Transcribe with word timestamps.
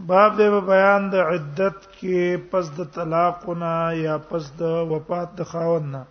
باب 0.00 0.36
دی 0.36 0.44
بیان 0.66 1.10
د 1.12 1.14
عدت 1.30 1.78
کې 1.96 2.36
پس 2.50 2.66
د 2.78 2.84
طلاق 2.94 3.42
نه 3.62 3.72
یا 4.04 4.16
پس 4.28 4.44
د 4.58 4.62
وفات 4.92 5.28
د 5.38 5.44
خاوند 5.50 5.86
نه 5.94 6.02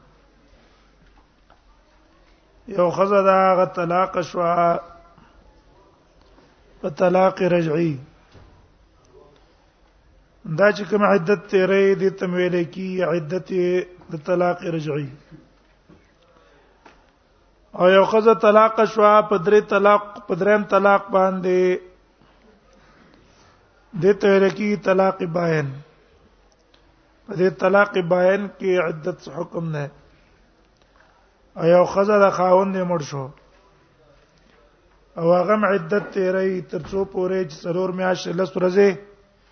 یو 2.77 2.89
خزه 2.97 3.21
دا 3.29 3.39
غ 3.59 3.73
طلاق 3.75 4.21
شوا 4.31 4.53
په 6.81 6.89
طلاق 7.01 7.41
رجعي 7.41 7.93
دا 10.57 10.70
چې 10.75 10.84
کوم 10.89 11.03
عدت 11.13 11.41
تیرې 11.49 11.85
دي 11.99 12.09
تمویل 12.21 12.63
کی 12.73 12.89
عدت 13.03 13.48
د 14.13 14.25
طلاق 14.25 14.59
رجعي 14.77 15.09
او 17.79 17.89
یو 17.95 18.05
خزه 18.15 18.34
طلاق 18.43 18.75
شوا 18.93 19.13
په 19.29 19.35
درې 19.45 19.61
طلاق 19.75 20.03
په 20.27 20.34
دریم 20.39 20.63
طلاق 20.75 21.03
باندې 21.15 21.89
د 23.99 24.03
تیر 24.19 24.47
کی 24.55 24.75
طلاق 24.83 25.21
باین 25.35 25.67
په 27.27 27.33
دې 27.37 27.49
طلاق 27.59 27.93
باین 28.11 28.41
کې 28.59 28.71
عدت 28.87 29.19
حکم 29.37 29.65
نه 29.71 29.87
ایو 31.63 31.83
خزر 31.93 32.23
خاون 32.37 32.67
دې 32.73 32.83
مړ 32.91 33.01
شو 33.09 33.25
او 35.20 35.25
هغه 35.37 35.55
عدت 35.73 36.05
تیرې 36.13 36.61
ترڅو 36.71 37.01
پورې 37.13 37.39
چې 37.49 37.55
سرور 37.63 37.89
میاش 37.98 38.20
لس 38.37 38.49
ورځې 38.57 38.89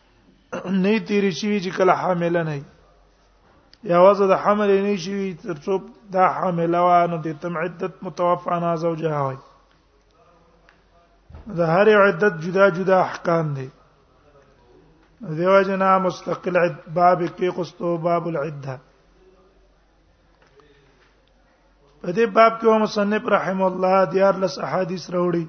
نه 0.84 0.94
تیرې 1.08 1.32
شي 1.40 1.54
چې 1.64 1.72
کله 1.78 1.94
حامل 2.04 2.36
نه 2.52 2.56
یا 3.92 3.98
وزه 4.06 4.26
د 4.30 4.34
حمل 4.44 4.70
نه 4.86 4.94
شي 5.08 5.22
ترڅو 5.44 5.74
دا 6.18 6.26
حامل 6.38 6.74
وانه 6.76 7.18
دې 7.24 7.34
تم 7.42 7.54
عدت 7.64 7.94
متوفانا 8.08 8.72
زوجها 8.86 9.22
وي 9.28 9.38
دا 11.60 11.66
هر 11.72 11.88
عدت 12.06 12.34
جدا 12.48 12.66
جدا 12.80 12.98
احکام 13.08 13.48
دي 13.58 13.70
دیو 15.22 15.62
جنا 15.68 15.98
مستقل 16.00 16.58
باب 16.96 17.22
کې 17.38 17.50
قسطو 17.56 17.90
باب 18.04 18.28
العده 18.28 18.78
په 22.02 22.10
دې 22.16 22.26
باب 22.38 22.52
کې 22.62 22.68
مصنف 22.84 23.24
رحم 23.34 23.60
الله 23.68 23.96
دیار 24.14 24.34
لس 24.44 24.56
احادیث 24.68 25.04
راوړي 25.16 25.46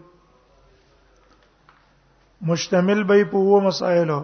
مشتمل 2.48 3.00
به 3.12 3.22
په 3.34 3.38
وو 3.50 3.60
مسائلو 3.68 4.20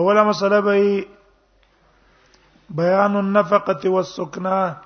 اوله 0.00 0.24
مسله 0.32 0.58
به 0.68 0.74
بیان 2.82 3.12
النفقه 3.22 3.82
والسكنه 3.94 4.76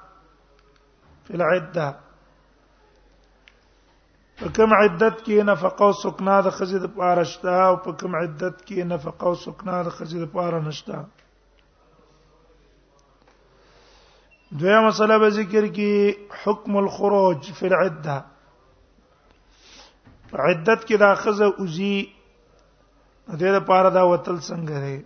في 1.25 1.35
العده 1.41 1.87
په 4.43 4.51
کوم 4.55 4.73
عدت 4.75 5.19
کې 5.25 5.43
نفقه 5.49 5.85
او 5.89 5.93
سکنا 6.03 6.37
د 6.45 6.51
خزې 6.55 6.79
د 6.85 6.89
پاره 6.95 7.23
شته 7.33 7.53
او 7.67 7.75
په 7.83 7.93
کوم 8.01 8.15
عدت 8.21 8.57
کې 8.69 8.87
نفقه 8.93 9.27
او 9.29 9.35
سکنا 9.43 9.75
د 9.89 9.93
خزې 9.99 10.19
د 10.23 10.27
پاره 10.33 10.59
نشته 10.65 10.99
دویا 14.63 14.81
مسله 14.87 15.19
به 15.25 15.29
ذکر 15.37 15.69
کې 15.79 16.43
حکم 16.43 16.77
الخروج 16.83 17.53
فی 17.61 17.69
العده 17.71 18.17
عدت 18.19 20.83
کې 20.87 20.97
دا 21.05 21.15
خزه 21.23 21.47
اوزی 21.59 21.95
د 23.31 23.33
دې 23.43 23.51
لپاره 23.61 23.95
دا 24.01 24.07
وتل 24.13 24.37
څنګه 24.51 24.77
دی 24.89 24.99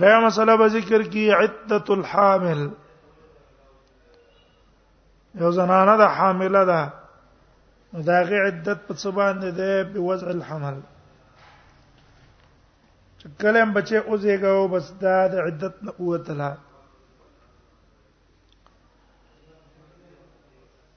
دریا 0.00 0.18
مسله 0.30 0.56
به 0.64 0.66
ذکر 0.80 1.00
کې 1.02 1.24
عدت 1.44 1.86
الحامل 2.00 2.60
یو 5.40 5.50
زنانه 5.56 5.94
ده 6.00 6.06
حامله 6.18 6.64
ده 6.70 6.80
داغه 8.08 8.36
عدت 8.50 8.78
په 8.88 8.94
سبان 9.02 9.36
ده 9.42 9.50
ده 9.58 9.70
په 9.92 9.98
وضع 10.08 10.28
الحمل 10.36 10.76
چې 13.18 13.26
کله 13.40 13.58
هم 13.62 13.70
بچي 13.76 13.98
اوځيګاو 14.10 14.62
بس 14.74 14.86
دا 15.02 15.16
د 15.32 15.34
عدت 15.46 15.74
نه 15.84 15.92
لا 16.40 16.50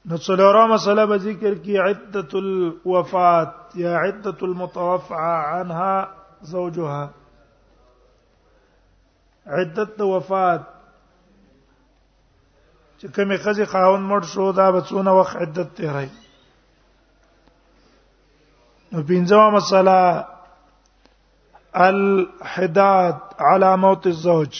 نو 0.09 0.17
څلورو 0.25 0.63
مسله 0.75 1.03
به 1.09 1.17
ذکر 1.25 1.53
کی 1.63 1.73
عدت 1.87 2.31
الوفات 2.43 3.53
یا 3.83 3.93
عدت 4.05 4.39
المتوفى 4.43 5.29
عنها 5.53 5.95
زوجها 6.53 7.03
عدت 9.47 9.95
وفات 10.13 10.65
چې 13.01 13.07
کومه 13.15 13.35
خزي 13.43 13.65
خاون 13.71 14.01
مړ 14.07 14.21
شو 14.31 14.45
دا 14.59 14.67
به 14.75 14.79
څونه 14.87 15.11
وخت 15.19 15.35
عدت 15.43 15.67
تیرای 15.75 16.09
نو 18.91 18.99
پنځمه 19.11 19.47
مسله 19.55 19.99
الحداد 21.85 23.17
على 23.49 23.75
موت 23.83 24.03
الزوج 24.11 24.51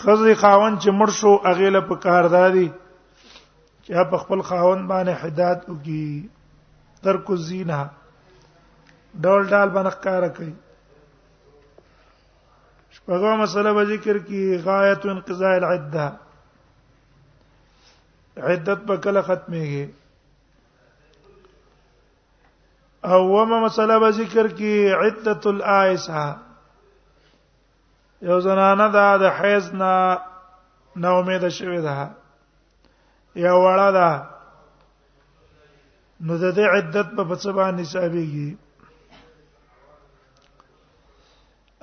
خزي 0.00 0.34
خاون 0.42 0.72
چې 0.82 0.88
مړ 0.98 1.10
شو 1.18 1.32
اغه 1.52 1.68
له 1.76 1.80
په 1.90 1.94
کارداري 2.06 2.66
چې 3.84 4.10
په 4.14 4.20
خپل 4.24 4.40
خاون 4.48 4.80
باندې 4.90 5.14
حداد 5.22 5.58
وکي 5.68 6.08
ترک 7.06 7.30
الزینه 7.36 7.78
ډول 9.20 9.42
ډول 9.52 9.68
باندې 9.74 9.92
ښکارا 10.00 10.28
کوي 10.40 10.52
هغه 13.10 13.36
مسله 13.36 13.72
به 13.72 13.84
ذکر 13.84 14.18
کی 14.28 14.58
غایت 14.64 15.06
انقضاء 15.12 15.54
العده 15.60 16.06
عدت 18.52 18.80
په 18.86 18.94
کله 19.04 19.22
ختميږي 19.28 19.84
اومه 23.12 23.58
مسله 23.64 23.98
به 24.02 24.10
ذکر 24.18 24.46
کی 24.58 24.74
عدت 25.04 25.42
الایسه 25.52 26.24
یو 28.28 28.38
زنانه 28.46 28.88
دا 28.96 29.08
د 29.22 29.30
حیض 29.38 29.66
نه 29.80 29.94
نو 31.02 31.10
امید 31.20 31.44
شوې 31.56 31.80
ده 31.86 31.98
یا 33.44 33.52
وړه 33.62 33.90
ده 33.98 34.10
نو 36.26 36.34
د 36.42 36.52
دې 36.56 36.66
عدت 36.76 37.08
په 37.16 37.22
پڅبان 37.28 37.74
حسابيږي 37.84 38.50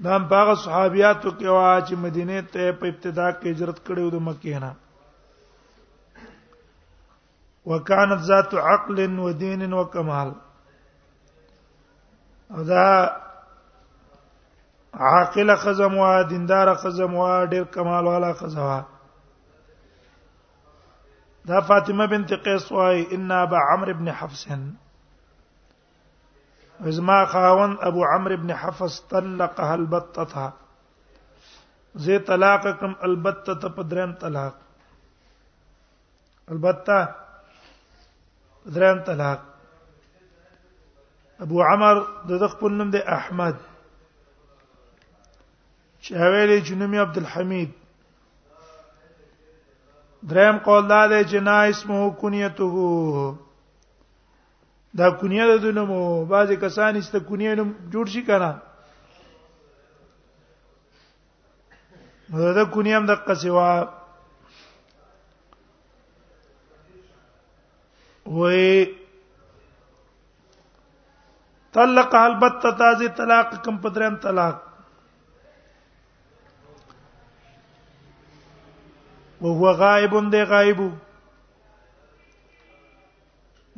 دا 0.00 0.16
هم 0.16 0.24
هغه 0.24 0.54
صحابياتو 0.68 1.30
کې 1.30 1.48
وا 1.56 1.80
چې 1.88 1.94
مدینه 2.06 2.40
ته 2.52 2.72
په 2.72 2.86
ابتدا 2.86 3.30
کې 3.32 3.46
هجرت 3.46 3.78
کړې 3.86 4.02
و 4.06 4.14
د 4.20 4.22
مکې 4.30 4.56
نه 4.64 4.70
وکانت 7.70 8.20
ذات 8.30 8.50
عقل 8.70 8.96
ودین 9.20 9.60
وکمال 9.78 10.30
دا 12.50 13.10
عاقله 14.94 15.54
خزم 15.56 15.94
وا 15.98 16.22
دیندار 16.30 16.74
خزم 16.74 17.14
وا 17.14 17.44
ډیر 17.44 17.64
کمال 17.70 18.06
والا 18.06 18.32
وا 18.42 18.82
دا 21.48 21.60
فاطمه 21.60 22.06
بنت 22.06 22.32
قیس 22.44 22.70
وای 22.72 23.04
ان 23.14 23.30
ابا 23.30 23.58
عمرو 23.72 23.90
ابن 23.90 24.08
حفص 24.08 24.46
ازما 26.86 27.24
خاون 27.24 27.76
ابو 27.80 28.04
عمرو 28.04 28.34
ابن 28.34 28.52
حفص 28.54 29.00
طلقها 29.08 29.74
البتته 29.74 30.50
زي 31.94 32.18
طلاق 32.18 32.66
کم 32.80 32.92
البتته 33.02 33.68
په 33.68 34.12
طلاق 34.20 34.54
البته 36.50 37.04
دریم 38.74 39.02
طلاق 39.04 39.40
ابو 41.44 41.56
عمر 41.62 41.96
د 42.28 42.42
خپل 42.52 42.70
نوم 42.78 42.90
د 42.90 42.96
احمد 43.16 43.56
چې 46.02 46.12
ویلې 46.32 46.58
چې 46.66 46.74
نوم 46.80 46.92
یې 46.94 47.00
عبد 47.00 47.16
الحمید 47.22 47.70
دریم 50.30 50.56
قول 50.68 50.84
دا 50.88 51.02
دی 51.10 51.22
چې 51.30 51.38
نا 51.50 51.56
اسمه 51.72 52.14
کنیته 52.20 52.72
دا 54.98 55.06
کنیه 55.20 55.44
د 55.64 55.66
نومو 55.76 56.00
بعضی 56.32 56.54
کسان 56.62 56.92
است 56.96 57.14
کنیه 57.28 57.52
نوم 57.60 57.70
جوړ 57.92 58.06
شي 58.14 58.22
کنه 58.32 58.52
نو 62.30 62.36
دا 62.60 62.64
کنیه 62.64 62.96
هم 62.96 63.04
د 63.10 63.12
قصوا 63.26 63.70
وې 68.24 68.70
طلق 71.76 72.14
البت 72.18 72.62
تازه 72.66 73.08
طلاق 73.16 73.50
کم 73.64 73.76
پدرم 73.86 74.14
طلاق 74.20 74.62
وهو 79.40 79.72
غائب 79.82 80.14
دی 80.34 80.40
غائب 80.54 80.80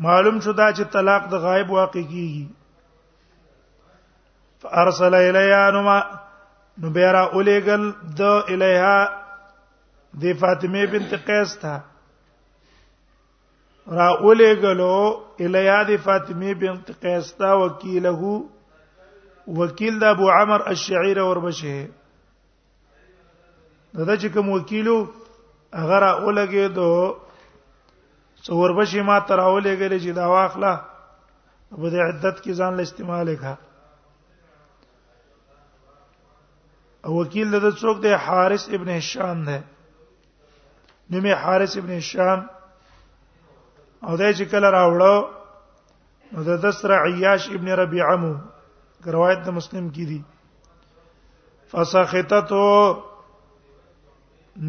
معلوم 0.06 0.38
شو 0.44 0.52
دا 0.60 0.70
چې 0.76 0.92
طلاق 0.92 1.26
د 1.32 1.40
غائب 1.46 1.72
واقع 1.78 2.04
کیږي 2.04 2.46
فارسل 4.66 5.14
الیها 5.22 5.64
نو 5.78 5.82
نو 5.82 6.92
بیرا 7.00 7.22
الیګل 7.38 7.90
د 8.20 8.54
الیها 8.56 10.24
د 10.24 10.38
فاطمه 10.44 10.86
بنت 10.94 11.14
قیس 11.32 11.56
ته 11.64 11.74
را 13.90 14.08
اولېګلو 14.20 15.20
الیاد 15.44 15.90
فاطمی 16.04 16.54
بنت 16.60 16.86
قیس 17.02 17.26
تا 17.38 17.50
وکیله 17.62 18.20
وکیل 19.60 19.94
د 20.00 20.04
ابو 20.12 20.26
عمر 20.38 20.60
الشعیر 20.72 21.18
وربشه 21.30 21.78
دغه 23.98 24.14
چې 24.20 24.28
کوم 24.34 24.46
وکیلو 24.56 24.96
هغه 25.80 25.98
را 26.04 26.12
اولګې 26.24 26.66
دو 26.76 26.92
څوربشي 28.46 29.00
ما 29.08 29.18
تر 29.28 29.38
اولګلې 29.48 29.98
چې 30.04 30.10
دا 30.20 30.26
واخله 30.34 30.74
په 31.80 31.86
دې 31.92 32.00
عدت 32.10 32.36
کې 32.44 32.52
ځان 32.58 32.72
له 32.78 32.82
استعمال 32.86 33.26
وکړه 33.32 33.54
او 37.06 37.10
وکیل 37.20 37.48
د 37.64 37.70
څوک 37.80 37.96
دی 38.04 38.12
حارث 38.26 38.64
ابن 38.74 38.88
هشام 38.98 39.38
دی 39.48 39.58
نوم 41.10 41.24
یې 41.30 41.36
حارث 41.42 41.72
ابن 41.80 41.90
هشام 42.00 42.40
او 44.06 44.16
دای 44.16 44.34
چې 44.34 44.44
کله 44.50 44.70
راوړو 44.70 45.14
نو 46.32 46.42
د 46.48 46.60
دسر 46.64 46.90
عیاش 46.92 47.50
ابن 47.56 47.68
ربیعه 47.80 48.16
مو 48.22 48.34
روایت 49.14 49.38
د 49.46 49.48
مسلم 49.58 49.88
کی 49.96 50.04
دي 50.10 50.22
فسختته 51.72 52.60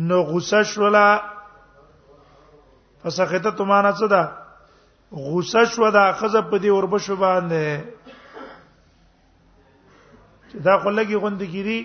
نو 0.07 0.21
غصه 0.31 0.63
شولا 0.73 1.07
فسختته 3.05 3.63
معنا 3.71 3.91
څه 4.01 4.07
ده 4.07 4.31
غصه 5.29 5.65
شو 5.65 5.89
دا 5.91 6.11
خزه 6.13 6.41
په 6.41 6.57
دې 6.59 6.65
اوربشو 6.71 7.15
باندې 7.15 7.83
چې 10.51 10.57
دا 10.67 10.77
خلګي 10.83 11.15
غوندګيري 11.15 11.81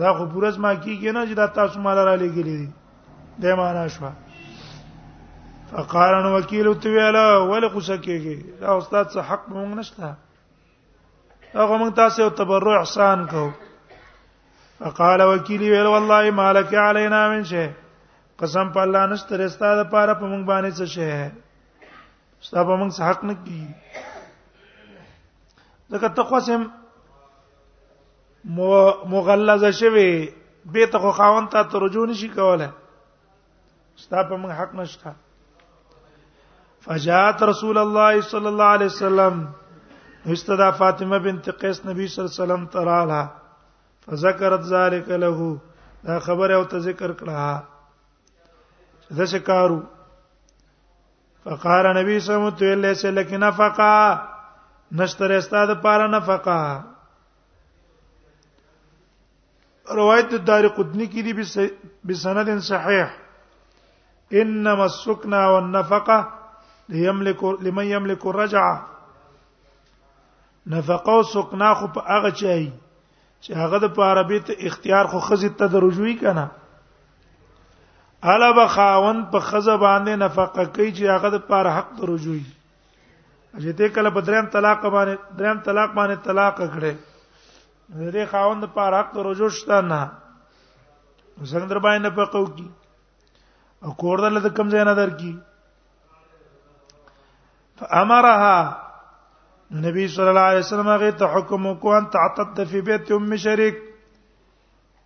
دا 0.00 0.12
خو 0.18 0.24
پورز 0.32 0.58
ما 0.58 0.74
کیږي 0.74 1.10
نه 1.12 1.26
چې 1.28 1.34
دا 1.34 1.46
تاسو 1.46 1.80
مال 1.80 1.98
را 1.98 2.16
لګیلې 2.16 2.58
دي 2.60 2.68
د 3.42 3.46
معنا 3.58 3.88
شوه 3.88 4.12
فقال 5.70 6.14
نو 6.22 6.30
وکیل 6.32 6.66
تو 6.82 6.88
ویلا 6.90 7.24
ول 7.50 7.68
قصه 7.74 7.96
کېږي 8.04 8.34
دا 8.60 8.70
استاد 8.82 9.06
څه 9.12 9.20
حق 9.30 9.44
مونږ 9.54 9.68
نشته 9.78 10.08
هغه 11.54 11.76
مونږ 11.80 11.92
تاسو 12.00 12.28
ته 12.28 12.34
تبرع 12.40 12.76
احسان 12.80 13.24
کو 13.32 13.42
فقال 14.82 15.20
وکیل 15.30 15.62
ویل 15.70 15.86
والله 15.94 16.30
مالک 16.42 16.74
علینا 16.84 17.24
من 17.34 17.42
شی 17.50 17.64
قسم 18.44 18.70
په 18.78 18.84
الله 18.84 19.06
نشته 19.14 19.36
رستا 19.42 19.72
د 19.82 19.90
پاره 19.96 20.14
په 20.14 20.20
پا 20.22 20.26
مونږ 20.32 20.44
باندې 20.50 20.70
څه 20.78 20.84
شی 20.94 21.10
استاد 22.46 22.66
مونږ 22.80 22.92
حق 23.08 23.24
نه 23.24 23.34
کی 23.44 23.60
ځکه 25.90 26.08
تقوا 26.22 26.40
سم 26.52 26.62
مغلظه 29.14 29.70
شوی 29.82 30.08
به 30.72 30.86
ته 30.96 31.04
خو 31.04 31.10
خاون 31.20 31.50
ته 31.52 31.62
ترجو 31.76 32.06
نشي 32.10 32.28
کوله 32.40 32.72
استاد 33.98 34.28
په 34.28 34.36
مونږ 34.40 34.64
حق 34.64 34.74
نشته 34.82 35.14
فجاءت 36.86 37.38
رسول 37.50 37.76
الله 37.78 38.20
صلى 38.30 38.48
الله 38.48 38.64
عليه 38.64 38.86
وسلم 38.86 39.52
استدا 40.34 40.70
فاطمه 40.80 41.18
بنت 41.24 41.46
قیس 41.62 41.78
نبی 41.86 42.04
صلی 42.10 42.20
الله 42.22 42.34
علیه 42.34 42.42
وسلم 42.42 42.62
تراله 42.74 43.22
فذكرت 44.06 44.62
ذلك 44.74 45.08
له 45.22 45.38
دا 46.06 46.16
خبر 46.26 46.50
او 46.58 46.64
ته 46.64 46.78
ذکر 46.86 47.12
کړه 47.20 47.48
دا 49.18 49.24
شکارو 49.34 49.80
فقال 51.44 51.86
نبی 51.98 52.14
صلی 52.26 52.34
الله 52.36 52.54
علیه 52.60 52.90
وسلم 52.96 53.18
لکن 53.18 53.40
نفقا 53.46 53.94
نشتر 55.00 55.30
استاد 55.38 55.68
پارا 55.82 56.06
نفقا 56.16 56.60
روایت 59.98 60.30
دار 60.48 60.64
قدنی 60.78 61.06
کی 61.12 61.20
دی 61.26 61.32
بسند 62.08 62.48
صحیح 62.72 63.06
انما 64.40 64.82
السكن 64.84 65.32
والنفقه 65.34 66.18
یملک 66.94 67.44
لمن 67.60 67.84
یملک 67.86 68.26
الرجع 68.26 68.70
نفقه 70.66 71.10
او 71.12 71.22
سکنا 71.22 71.72
خو 71.74 71.86
په 71.94 72.00
هغه 72.16 72.30
چي 72.30 72.60
چې 73.40 73.52
هغه 73.60 73.78
د 73.84 73.98
عربی 74.08 74.38
ته 74.46 74.56
اختیار 74.70 75.04
خو 75.12 75.18
خزي 75.26 75.48
ته 75.58 75.66
دروجوي 75.74 76.14
کنه 76.22 76.46
الا 78.32 78.50
بخاون 78.58 79.24
په 79.32 79.40
خزه 79.48 79.76
باندې 79.76 80.10
نفقه 80.22 80.64
کوي 80.64 80.92
چې 80.92 81.16
هغه 81.16 81.30
د 81.34 81.38
پر 81.50 81.68
حق 81.76 81.92
دروجوي 81.98 82.42
چې 83.56 83.72
دې 83.72 83.88
کله 83.98 84.10
په 84.16 84.20
دریم 84.30 84.46
طلاق 84.56 84.84
باندې 84.86 85.38
دریم 85.42 85.60
طلاق 85.68 85.90
باندې 85.92 86.16
طلاق 86.30 86.56
کړي 86.58 86.94
دې 88.12 88.24
خاوند 88.34 88.64
په 88.78 88.98
حق 88.98 89.14
دروجو 89.18 89.48
شته 89.60 89.80
نه 89.80 90.00
څنګه 90.18 91.74
در 91.74 91.84
باندې 91.88 92.16
په 92.18 92.32
قو 92.32 92.44
کی 92.58 92.70
او 93.82 93.92
کور 94.04 94.18
دل 94.28 94.40
د 94.42 94.54
کم 94.58 94.70
ځای 94.74 94.84
نه 94.84 94.94
در 95.02 95.10
کی 95.22 95.36
فامرها 97.78 98.84
نبی 99.86 100.06
صلی 100.08 100.28
الله 100.28 100.46
علیه 100.50 100.58
وسلم 100.66 100.88
هغه 100.94 101.10
ته 101.22 101.26
حکم 101.34 101.66
وکوه 101.66 101.96
ان 101.96 102.04
تعتد 102.14 102.56
فی 102.70 102.80
بیت 102.90 103.06
ام 103.14 103.36
شریک 103.46 103.76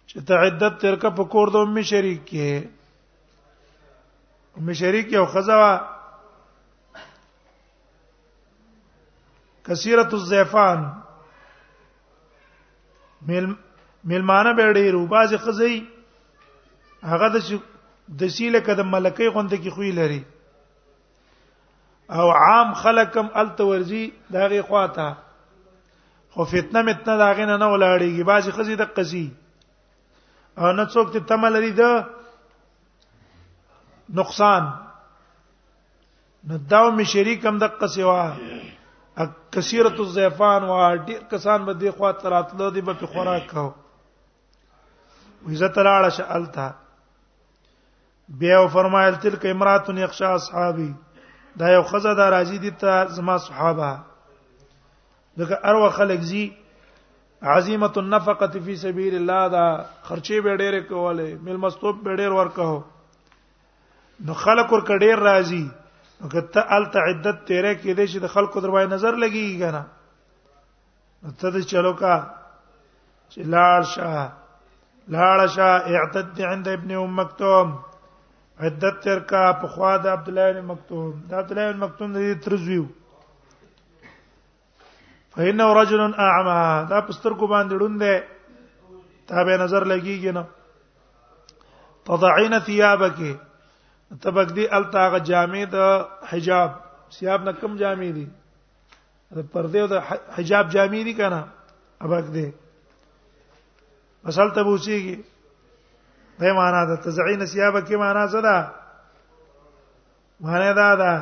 چې 0.09 0.17
تعدد 0.29 0.75
تر 0.81 0.95
کا 1.05 1.11
په 1.21 1.25
کور 1.35 1.49
د 1.55 1.67
ام 1.67 1.81
شریک 1.93 2.21
کې 2.31 2.67
ام 4.59 4.73
شریک 4.83 5.13
یو 5.13 5.25
خزوا 5.35 5.71
کثیرت 9.69 10.15
الزیفان 10.19 10.79
مل 13.29 13.47
ملمانه 14.11 14.53
به 14.59 14.73
ډېر 14.73 14.95
وبازي 15.01 15.39
خزي 15.47 15.75
هغه 17.15 17.29
د 17.37 17.41
دسیله 18.21 18.61
کده 18.67 18.85
ملکې 18.85 19.35
غونډه 19.35 19.63
کې 19.63 19.71
خوې 19.75 19.93
لري 20.03 20.23
او 22.19 22.31
عام 22.31 22.73
خلکم 22.83 23.27
التورزی 23.41 24.13
داغه 24.33 24.63
خواته 24.63 25.17
خو 26.31 26.45
فتنه 26.45 26.83
متنه 26.83 27.17
داغه 27.23 27.45
نه 27.47 27.67
ولاړیږي 27.75 28.25
باځي 28.31 28.53
خزي 28.57 28.77
د 28.77 28.83
قزي 28.97 29.31
او 30.59 30.73
نه 30.73 30.85
څوک 30.93 31.07
ته 31.13 31.21
تمل 31.31 31.53
لري 31.57 31.71
د 31.71 32.05
نقصان 34.21 34.63
نو 36.51 36.57
داو 36.73 36.91
می 37.01 37.05
شریکم 37.13 37.59
د 37.59 37.65
قسوا 37.81 38.33
کثیرت 39.53 40.01
الزیفان 40.07 40.63
و 40.65 40.79
ډیر 40.97 41.21
کسان 41.31 41.65
به 41.65 41.75
دی 41.83 41.91
خوا 41.99 42.11
تراتلو 42.23 42.71
دی 42.77 42.81
به 42.89 42.95
خوراک 43.13 43.47
کو 43.53 43.65
ویزه 45.47 45.69
تلاړه 45.79 46.09
شالتا 46.19 46.67
بیا 48.43 48.59
فرمایل 48.79 49.15
تلک 49.27 49.47
امراتن 49.51 49.99
یخشا 49.99 50.35
اصحابی 50.41 50.89
دا 51.57 51.69
یو 51.73 51.83
خزه 51.83 52.15
دا 52.15 52.29
راځي 52.31 52.59
د 52.65 52.77
ته 52.83 52.93
زما 53.17 53.37
صحابه 53.49 53.91
دغه 55.39 55.57
ارو 55.71 55.89
خلک 55.99 56.21
زی 56.31 56.45
عزیمه 57.53 57.93
النفقه 57.97 58.61
فی 58.65 58.75
سبیل 58.85 59.15
الله 59.21 59.43
دا 59.57 59.65
خرچې 60.09 60.37
به 60.45 60.57
ډېر 60.57 60.75
کوله 60.81 61.39
مل 61.47 61.57
مستوب 61.57 62.03
به 62.05 62.17
ډېر 62.17 62.33
ورکو 62.33 62.83
نو 64.27 64.33
خلک 64.45 64.73
ور 64.73 64.83
کډیر 64.91 65.19
راځي 65.19 65.65
نو 66.21 66.29
کته 66.29 66.61
ال 66.77 66.85
تعدد 66.97 67.37
تیرې 67.47 67.75
کې 67.81 67.93
دې 67.99 68.07
چې 68.13 68.19
د 68.21 68.27
خلکو 68.35 68.61
در 68.61 68.71
باندې 68.75 68.93
نظر 68.95 69.15
لګیږي 69.25 69.57
کنه 69.63 69.83
نو 71.23 71.31
ته 71.41 71.51
دې 71.51 71.63
چلو 71.73 71.93
کا 72.03 72.15
چې 73.33 73.41
لاړ 73.43 73.83
شه 73.93 74.33
لاړ 75.09 75.47
شه 75.55 75.97
اعتد 75.97 76.41
عند 76.51 76.69
ابن 76.69 76.91
ام 76.97 77.15
مکتوم 77.21 77.69
عدت 78.67 78.97
تر 79.05 79.19
کا 79.31 79.43
په 79.61 79.67
خوا 79.75 79.91
د 80.05 80.07
عبد 80.15 80.27
الله 80.31 80.47
بن 80.55 80.65
مکتوم 80.71 81.07
د 81.29 81.37
عبد 81.43 81.51
الله 81.53 81.69
بن 81.73 81.79
مکتوم 81.85 82.09
د 82.17 82.41
ترزویو 82.47 82.83
فإنه 85.35 85.67
رجل 85.81 86.01
أعمى 86.27 86.63
دا 86.91 86.99
پستر 87.09 87.33
کو 87.43 87.47
باندې 87.55 87.75
ډوندې 87.81 88.15
تابع 89.33 89.55
نظر 89.65 89.83
لګیږي 89.93 90.33
نه 90.37 90.45
تضعين 92.11 92.55
ثيابك 92.69 93.19
تبک 94.23 94.49
دی 94.61 94.65
التاغه 94.79 95.19
جامې 95.31 95.65
د 95.79 96.07
حجاب 96.35 96.71
سیاب 97.19 97.41
نه 97.51 97.59
کم 97.65 97.73
جامې 97.83 98.11
دي 98.17 98.27
د 99.41 99.51
پردې 99.53 99.83
د 99.93 99.95
حجاب 100.37 100.67
جامې 100.75 101.03
دي 101.07 101.15
کنه 101.19 101.41
ابک 102.07 102.25
دی 102.39 102.47
مثال 104.29 104.49
ته 104.57 104.61
ووسیږي 104.69 105.17
دې 106.41 106.51
معنا 106.59 106.83
د 106.91 106.93
تزعین 107.07 107.41
سیابه 107.53 107.81
کې 107.87 107.97
معنا 108.05 108.25
څه 108.33 108.41
ده 108.47 108.57
معنا 110.47 110.71
دا 110.81 110.91
ده 111.03 111.15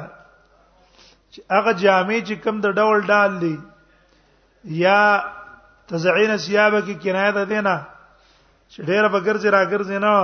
چې 1.32 1.38
هغه 1.56 1.72
جامع 1.82 2.18
چې 2.28 2.34
کوم 2.44 2.56
د 2.66 2.68
ډول 2.80 2.98
ډال 3.10 3.32
دي 3.44 3.54
یا 4.84 5.00
تزعین 5.94 6.32
سیابه 6.46 6.80
کې 6.86 6.94
کنایه 7.04 7.32
ده 7.38 7.44
دینا 7.52 7.76
چې 8.70 8.78
ډېر 8.88 9.04
به 9.12 9.20
ګرځي 9.26 9.50
را 9.56 9.62
ګرځي 9.72 9.98
نه 10.06 10.14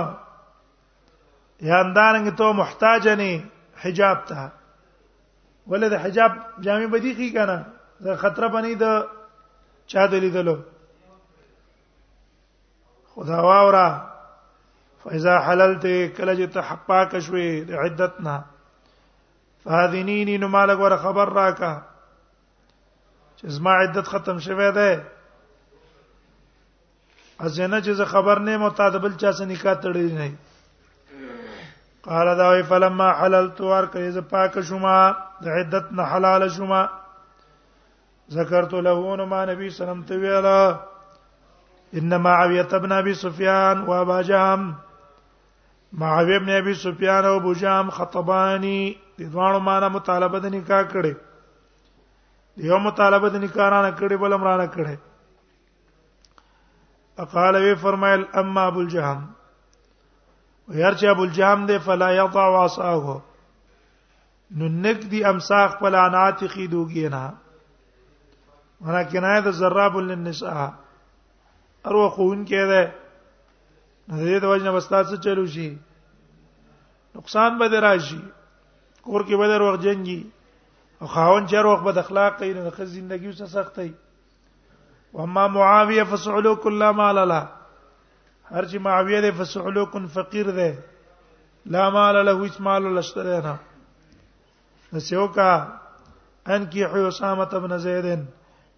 یا 1.69 1.75
اندارنګ 1.85 2.27
ته 2.39 2.45
محتاج 2.61 3.03
نه 3.07 3.13
حجاب 3.83 4.17
ته 4.31 4.41
ولې 5.69 5.87
د 5.93 5.95
حجاب 6.05 6.31
جامع 6.65 6.87
بدی 6.97 7.11
کی 7.19 7.27
کنه 7.37 7.57
دا 8.07 8.13
خطر 8.23 8.43
باندې 8.53 8.73
د 8.79 8.85
چا 9.91 10.01
دلیدلو 10.13 10.55
خدا 13.15 13.39
واورا 13.47 13.87
فاذا 15.05 15.33
حللت 15.45 15.83
کله 16.17 16.33
چې 16.37 16.51
ته 16.53 16.61
حقا 16.69 16.99
کشوي 17.09 17.49
عدتنا 17.79 18.31
فاذنيني 19.63 20.35
نو 20.43 20.47
مالک 20.53 20.79
ور 20.85 20.93
خبر 21.01 21.31
راکا 21.33 21.67
چې 23.39 23.47
زما 23.57 23.73
عدت 23.81 24.05
ختم 24.13 24.39
شوه 24.45 24.69
ده 24.77 24.95
ازنه 27.39 27.81
چې 27.81 28.03
خبر 28.13 28.39
نه 28.47 28.55
متادبل 28.63 29.13
چا 29.23 29.31
سره 29.39 29.45
نکاح 29.49 29.73
تړلی 29.83 30.11
نه 30.19 30.27
قال 32.07 32.27
دا 32.39 32.45
وی 32.53 32.63
فلما 32.71 33.09
حللت 33.19 33.61
ور 33.65 33.85
کړي 33.93 34.09
ز 34.15 34.17
پاک 34.31 34.57
شوما 34.69 34.97
د 35.41 35.43
عدت 35.57 35.85
نه 35.99 36.03
حلال 36.13 36.41
شوما 36.55 36.81
ذکرت 38.39 38.73
له 38.89 39.01
نو 39.21 39.25
ما 39.35 39.43
نبی 39.51 39.67
سلام 39.77 40.01
ته 40.13 40.19
ویلا 40.25 40.57
انما 41.99 42.31
عویت 42.39 42.71
ابن 42.79 42.91
ابي 42.97 43.13
سفيان 43.21 43.77
وابا 43.91 44.19
جهم 44.31 44.65
معاویه 45.97 46.35
ابن 46.35 46.49
ابي 46.49 46.73
سفيان 46.73 47.25
او 47.25 47.39
بوجام 47.39 47.89
خطباني 47.89 48.95
د 49.19 49.27
دوه 49.33 49.59
معنا 49.59 49.87
مطالبه 49.89 50.39
د 50.45 50.53
نکاح 50.55 50.81
کړي 50.93 51.15
یو 52.69 52.79
مطالبه 52.87 53.29
د 53.35 53.43
نکاح 53.43 53.69
نه 53.85 53.91
کړي 53.99 54.15
بل 54.23 54.33
امر 54.37 54.49
نه 54.61 54.65
کړي 54.75 54.97
اقال 57.23 57.55
وی 57.65 57.75
فرمایل 57.83 58.25
اما 58.41 58.65
ابو 58.71 58.79
الجهم 58.79 59.21
ويرچ 60.69 61.03
ابو 61.13 61.23
الجهم 61.29 61.65
ده 61.71 61.79
فلا 61.87 62.09
يضع 62.19 62.45
عصاه 62.63 63.15
نو 64.57 64.67
نک 64.81 64.99
دی 65.11 65.23
امساخ 65.31 65.79
په 65.85 65.89
لعناتقی 65.97 66.67
دوګی 66.73 67.07
نه 67.15 67.23
ورا 68.83 69.03
کنایه 69.15 69.41
د 69.47 69.51
زراب 69.63 69.97
للنساء 70.03 70.69
ارو 71.85 72.09
خون 72.19 72.45
کې 72.53 72.71
ده 72.73 72.83
نو 74.07 74.15
دې 74.25 74.37
د 74.41 74.45
وژنه 74.51 74.71
وستا 74.77 74.97
څه 75.09 75.15
چلو 75.25 75.45
شي 75.53 75.69
نقصان 77.15 77.51
به 77.59 77.65
دراشي 77.73 78.21
کور 79.05 79.21
کې 79.27 79.35
به 79.41 79.47
دروغ 79.51 79.75
جنګي 79.85 80.21
او 81.01 81.07
خاون 81.13 81.47
چر 81.51 81.65
وخت 81.69 81.83
بد 81.85 81.97
اخلاق 82.01 82.31
کوي 82.39 82.51
نه 82.57 82.69
خپل 82.75 82.87
ژوندۍ 82.93 83.19
وسه 83.29 83.45
سخت 83.55 83.75
وي 83.83 83.91
واما 85.17 85.47
معاويه 85.57 86.03
فسعلو 86.11 86.53
كل 86.65 86.91
مال 87.01 87.17
له 87.31 87.41
هر 88.51 88.63
چې 88.65 88.77
معاويه 88.87 89.21
ده 89.25 89.31
فسعلو 89.41 89.85
كن 89.93 90.07
فقير 90.17 90.47
ده 90.59 90.71
لا 91.75 91.89
مال 91.97 92.21
له 92.27 92.31
هیڅ 92.43 92.61
مال 92.69 92.83
لشته 92.99 93.23
ده 93.29 93.41
نه 93.49 93.55
نسيو 94.93 95.27
کا 95.35 95.51
ان 96.55 96.65
کی 96.71 96.85
حسامه 96.93 97.45
بن 97.61 97.77
زید 97.85 98.09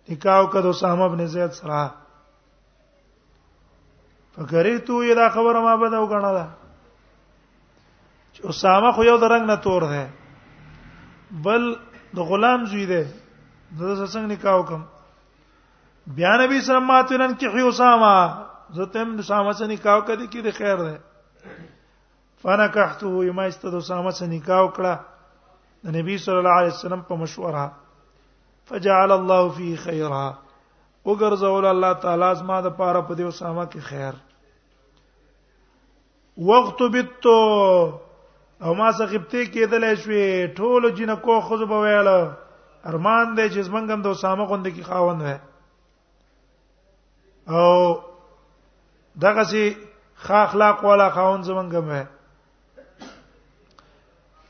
نکاح 0.10 0.42
کد 0.52 0.66
اسامه 0.72 1.08
بن 1.14 1.26
زید 1.36 1.52
سره 1.60 1.88
فکرې 4.38 4.78
تو 4.88 4.96
یې 5.04 5.16
دا 5.20 5.28
خبره 5.36 5.60
ما 5.66 5.74
بده 5.84 6.00
وګڼله 6.02 6.46
چې 8.34 8.42
اسامه 8.50 8.92
خو 8.98 9.04
یو 9.10 9.18
درنګ 9.24 9.46
نه 9.52 9.56
تور 9.66 9.82
دی 9.94 10.04
بل 11.48 11.64
د 12.18 12.28
غلام 12.32 12.66
زوی 12.74 12.86
دی 12.92 13.02
د 13.80 13.82
څنګه 14.14 14.28
نکاح 14.34 14.56
وکم 14.60 14.84
بیا 16.20 16.34
نبی 16.44 16.62
سلام 16.68 16.86
ماتنن 16.90 17.34
کې 17.40 17.48
هي 17.56 17.62
اسامه 17.70 18.16
زه 18.76 18.86
ته 18.94 19.00
هم 19.08 19.18
اسامه 19.26 19.52
سره 19.62 19.68
نکاح 19.74 20.00
کړی 20.12 20.26
کې 20.32 20.42
د 20.46 20.50
خیر 20.60 20.78
دی 20.86 20.96
فنکحته 22.46 23.26
یما 23.30 23.44
استد 23.54 23.74
اسامه 23.82 24.12
سره 24.20 24.28
نکاح 24.36 24.62
وکړه 24.66 25.88
د 25.88 25.98
نبی 25.98 26.18
صلی 26.28 26.38
الله 26.44 26.60
علیه 26.60 26.74
وسلم 26.76 27.02
په 27.10 27.16
مشوره 27.26 27.66
فجعل 28.72 29.12
الله 29.18 29.50
فيه 29.58 29.76
خيرا 29.90 30.24
وګرځول 30.24 31.72
الله 31.74 31.94
تعالی 32.08 32.32
زما 32.46 32.62
د 32.70 32.78
پاره 32.80 33.02
په 33.02 33.14
دې 33.18 33.28
اسامه 33.36 33.66
کې 33.76 33.90
خیر 33.92 34.24
وقت 36.46 36.82
بیت 36.94 37.26
او 38.62 38.74
ما 38.78 38.92
سغبتی 38.92 39.46
کېدلې 39.54 39.94
شوې 40.02 40.26
ټول 40.58 40.84
جنکو 40.98 41.40
خو 41.48 41.58
به 41.58 41.78
ویاله 41.82 42.32
ارمان 42.92 43.36
دې 43.38 43.48
چې 43.54 43.62
زمنګم 43.68 44.00
د 44.04 44.08
اسامه 44.14 44.46
غوند 44.50 44.66
کې 44.76 44.84
خاوند 44.90 45.22
وې 45.26 45.38
او 47.60 48.02
دغه 49.22 49.44
سي 49.52 49.64
خا 50.26 50.40
اخلاق 50.46 50.78
والا 50.86 51.10
خاوند 51.16 51.44
زمنګم 51.50 51.86
وې 51.92 52.04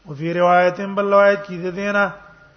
او 0.07 0.11
فی 0.17 0.33
روایت 0.33 0.77
بل 0.97 1.07
روایت 1.13 1.39
کې 1.45 1.57
ده 1.63 1.71
دینا 1.71 2.05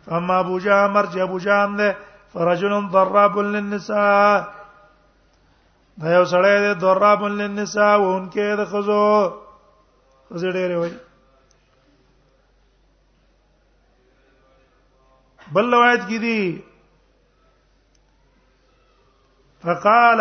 فما 0.07 0.39
ابو 0.39 0.59
جامر 0.65 1.07
جابو 1.15 1.39
جام 1.39 1.77
ده 1.77 1.93
فرجل 2.33 2.75
ضراب 2.93 3.39
للنساء 3.41 4.60
دا 5.99 6.13
یو 6.15 6.25
سړی 6.33 6.57
دی 6.65 6.73
دراب 6.81 7.23
للنساء 7.27 7.95
وونکې 7.99 8.47
د 8.61 8.67
خزو 8.73 9.11
خزې 10.29 10.51
ډېرې 10.57 10.77
وای 10.81 10.93
بل 15.55 15.67
روایت 15.75 16.03
کې 16.09 16.19
دي 16.19 16.41
فقال 19.65 20.21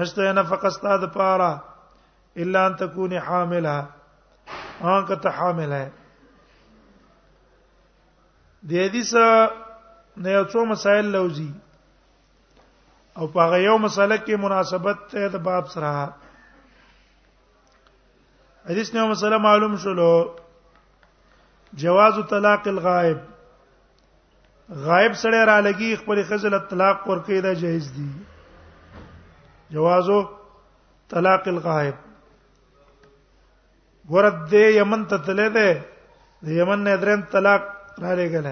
نشته 0.00 0.32
نفقه 0.38 0.68
استاد 0.68 1.04
پارا 1.14 1.50
الا 2.44 2.66
ان 2.66 2.76
تكوني 2.82 3.20
حاملا 3.20 3.78
ان 4.84 5.06
كنت 5.06 5.26
حاملا 5.26 5.80
دې 8.70 8.90
دې 8.92 9.02
سره 9.02 9.52
نه 10.16 10.30
یو 10.34 10.42
څو 10.54 10.64
مسائل 10.72 11.04
لوزي 11.12 11.50
او 13.18 13.26
په 13.36 13.40
هغه 13.40 13.56
یو 13.66 13.78
مسله 13.84 14.16
کې 14.18 14.42
مناسبت 14.46 15.06
ته 15.14 15.28
د 15.36 15.46
باب 15.46 15.68
سره 15.76 15.92
حدیث 18.68 18.92
نو 18.94 19.06
مسله 19.10 19.36
معلوم 19.42 19.76
شولو 19.82 20.12
جواز 21.82 22.18
طلاق 22.30 22.66
الغائب 22.72 23.16
غائب 24.86 25.12
سره 25.22 25.44
را 25.50 25.54
لګي 25.66 25.90
خپل 26.00 26.18
خزل 26.32 26.54
طلاق 26.74 26.98
ورکې 27.08 27.40
دا 27.46 27.52
جایز 27.62 27.86
دي 27.96 28.08
جواز 29.78 30.10
طلاق 31.14 31.48
الغائب 31.54 31.96
ورد 34.12 34.38
دې 34.50 34.64
یمن 34.82 35.02
ته 35.12 35.16
تلې 35.26 35.48
ده 35.56 35.70
د 36.52 36.62
یمن 36.62 36.80
نه 36.90 36.94
درن 37.00 37.20
طلاق 37.34 37.62
را 38.04 38.14
لګل 38.22 38.46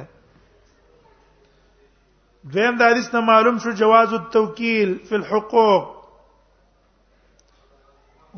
دویم 2.53 2.75
د 2.79 2.83
حدیث 2.93 3.15
نه 3.15 3.21
معلوم 3.33 3.59
شو 3.65 3.71
جواز 3.87 4.13
التوکیل 4.25 4.99
فی 5.09 5.15
الحقوق 5.17 5.87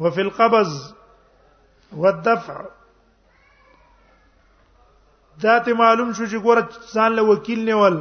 وفي 0.00 0.20
القبض 0.30 0.88
والدفع 1.96 2.62
ذات 5.42 5.68
معلوم 5.68 6.12
شو 6.12 6.24
چې 6.32 6.36
ګوره 6.44 6.62
ځان 6.94 7.10
له 7.18 7.22
وکیل 7.30 7.60
نیول 7.70 7.96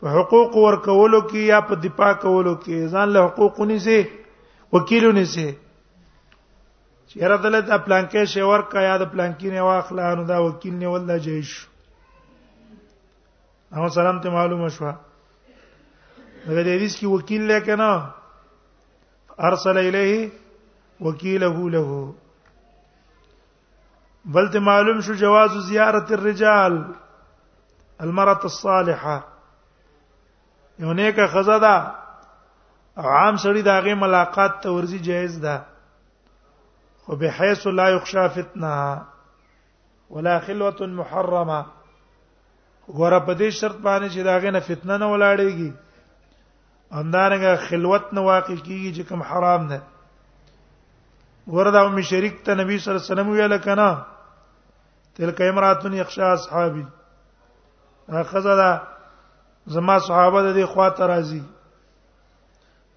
په 0.00 0.06
حقوق 0.16 0.56
ورکولو 0.56 1.20
کې 1.30 1.40
یا 1.52 1.60
په 1.70 1.74
دفاع 1.86 2.12
کولو 2.26 2.54
کې 2.62 2.90
ځان 2.94 3.08
له 3.16 3.24
حقوقونی 3.26 3.78
سي 3.86 3.96
وکیلونی 4.76 5.24
سي 5.34 5.46
چیرې 7.10 7.36
دلته 7.44 7.60
د 7.70 7.84
پلان 7.88 8.04
کې 8.10 8.22
شی 8.36 8.42
ورکا 8.50 8.80
یا 8.88 8.96
د 9.04 9.12
پلان 9.16 9.32
کې 9.38 9.48
نه 9.56 9.60
واخلہ 9.68 10.04
نو 10.22 10.24
دا 10.32 10.36
وکیل 10.46 10.74
نه 10.80 10.88
ولدا 10.94 11.16
جیش 11.28 11.50
او 13.76 13.88
سلام 14.00 14.16
ته 14.24 14.28
معلومه 14.40 14.68
شو 14.74 14.84
دا 14.88 14.98
د 16.66 16.68
دې 16.80 16.88
کې 16.96 17.06
وکیل 17.16 17.42
لکه 17.54 17.74
نه 17.82 17.90
ارسل 19.50 19.78
الیه 19.78 20.30
وکیله 21.00 21.68
له 21.74 22.12
بلته 24.24 24.58
معلوم 24.58 25.00
شو 25.00 25.14
جواز 25.14 25.50
زیارت 25.68 26.12
الرجال 26.12 26.84
المرأة 28.00 28.44
الصالحه 28.44 29.22
یو 30.78 30.92
نیکه 30.92 31.26
خزه 31.26 31.58
ده 31.66 31.76
عام 32.96 33.36
سړی 33.36 33.62
د 33.68 33.68
هغه 33.68 33.94
ملاقات 34.04 34.60
ته 34.62 34.70
ورزي 34.70 34.98
جایز 34.98 35.40
ده 35.40 35.62
خو 37.06 37.16
به 37.16 37.30
حيث 37.30 37.66
لا 37.66 37.88
يخشى 37.88 38.28
فتنه 38.28 39.02
ولا 40.10 40.38
خلوه 40.40 40.86
محرمه 40.86 41.64
ګوره 42.88 43.18
په 43.18 43.34
دې 43.34 43.48
شرط 43.48 43.76
باندې 43.76 44.08
چې 44.08 44.20
داغه 44.30 44.50
نه 44.50 44.60
فتنه 44.60 44.96
نه 44.96 45.06
ولاړېږي 45.12 45.72
اندارنګه 46.92 47.56
خلوت 47.68 48.12
نه 48.12 48.20
واقع 48.20 48.54
کیږي 48.56 48.92
چې 48.98 49.08
کوم 49.08 49.22
حرام 49.22 49.66
نه 49.68 49.82
وردا 51.52 51.80
ام 51.86 52.00
شریک 52.08 52.42
ته 52.46 52.54
نبی 52.54 52.78
صلی 52.78 52.90
الله 52.92 53.02
علیه 53.02 53.12
وسلم 53.12 53.28
ویل 53.30 53.54
کنا 53.64 53.90
تلک 55.16 55.40
امراتن 55.50 55.92
یخشا 55.94 56.32
اصحابي 56.32 56.84
اخذا 58.20 58.70
زما 59.76 59.98
صحابه 60.08 60.42
د 60.42 60.48
دې 60.56 60.66
خواته 60.74 61.06
راضي 61.12 61.40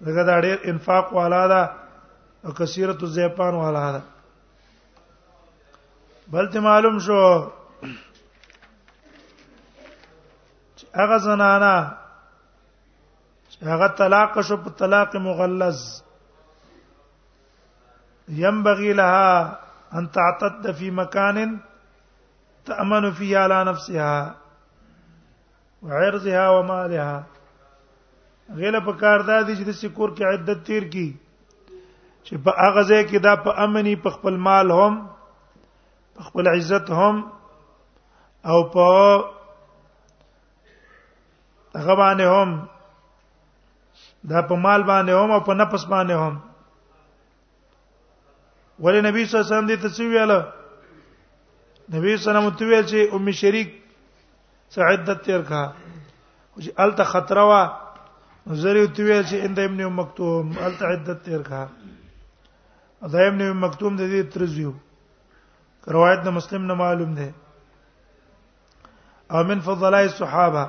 دغه 0.00 0.22
دا 0.28 0.36
ډېر 0.40 0.58
انفاق 0.72 1.12
والا 1.14 1.40
ده 1.46 1.62
او 2.44 2.52
کثیرت 2.60 3.02
الزیپان 3.02 3.54
والا 3.54 3.90
ده 3.96 4.02
بلته 6.36 6.60
معلوم 6.60 6.98
شو 7.08 7.18
هغه 11.00 11.18
زنانه 11.26 11.74
هغه 13.62 13.86
طلاق 13.98 14.40
شو 14.46 14.56
په 14.56 14.70
طلاق 14.78 15.16
مغلظ 15.26 15.84
ينبغي 18.28 18.92
لها 18.92 19.60
ان 19.94 20.10
تعتد 20.10 20.70
في 20.72 20.90
مكان 20.90 21.58
تامن 22.64 23.10
فيه 23.10 23.38
على 23.38 23.64
نفسها 23.64 24.36
وعرضها 25.82 26.50
ومالها 26.50 27.24
غیله 28.54 28.80
په 28.80 28.92
کار 29.00 29.22
د 29.22 29.46
دې 29.46 29.58
چې 29.58 29.62
د 29.66 29.70
سکور 29.70 30.08
کې 30.16 30.24
عدت 30.24 30.60
تیر 30.66 30.84
کی 30.92 31.16
چې 32.26 32.34
په 32.44 32.50
هغه 32.62 32.82
ځای 32.90 33.04
کې 33.10 33.18
دا 33.24 33.34
په 33.44 33.50
امني 33.64 33.96
په 34.02 34.10
خپل 34.14 34.36
مال 34.36 34.70
هم 34.70 34.94
په 36.14 36.20
خپل 36.26 36.44
عزت 36.48 36.86
هم 36.90 37.28
او 38.46 38.58
په 38.72 38.86
هغه 41.74 41.94
باندې 41.96 42.22
هم 42.36 42.50
دا 44.30 44.38
په 44.48 44.54
مال 44.56 44.82
باندې 44.82 45.12
هم 45.20 45.30
او 45.36 45.40
په 45.40 45.54
نفس 45.54 45.84
باندې 45.84 46.14
هم 46.24 46.34
ولې 48.80 49.00
نبی 49.00 49.24
صلی 49.24 49.36
الله 49.38 49.46
علیه 49.46 49.54
وسلم 49.54 49.70
دې 49.70 49.76
ته 49.82 50.04
ویاله 50.10 50.38
نبی 51.94 52.10
صلی 52.16 52.30
الله 52.30 52.40
علیه 52.40 52.48
وسلم 52.48 52.58
ته 52.58 52.64
ویل 52.70 52.84
چې 52.90 52.98
ام 53.14 53.30
شریک 53.44 53.68
سعدت 54.74 55.20
تیر 55.24 55.42
کا 55.48 55.62
چې 56.62 56.70
الته 56.76 57.04
خطر 57.04 57.38
وا 57.48 57.62
زری 58.62 58.86
ته 58.94 59.02
ویل 59.04 59.22
چې 59.28 59.36
اند 59.46 59.58
ابن 59.58 59.80
ام 59.84 59.94
مکتوم 60.00 60.54
الته 60.66 60.84
عدت 60.94 61.18
تیر 61.24 61.42
کا 61.48 61.62
دا 63.12 63.20
ابن 63.26 63.40
ام 63.48 63.60
مکتوم 63.64 63.96
د 63.96 64.02
دې 64.02 64.22
ترزیو 64.34 64.72
روایت 65.96 66.20
د 66.24 66.28
مسلم 66.38 66.62
نه 66.68 66.74
معلوم 66.74 67.12
ده 67.14 67.28
او 69.32 69.42
من 69.44 69.60
فضلاء 69.60 70.02
الصحابه 70.02 70.64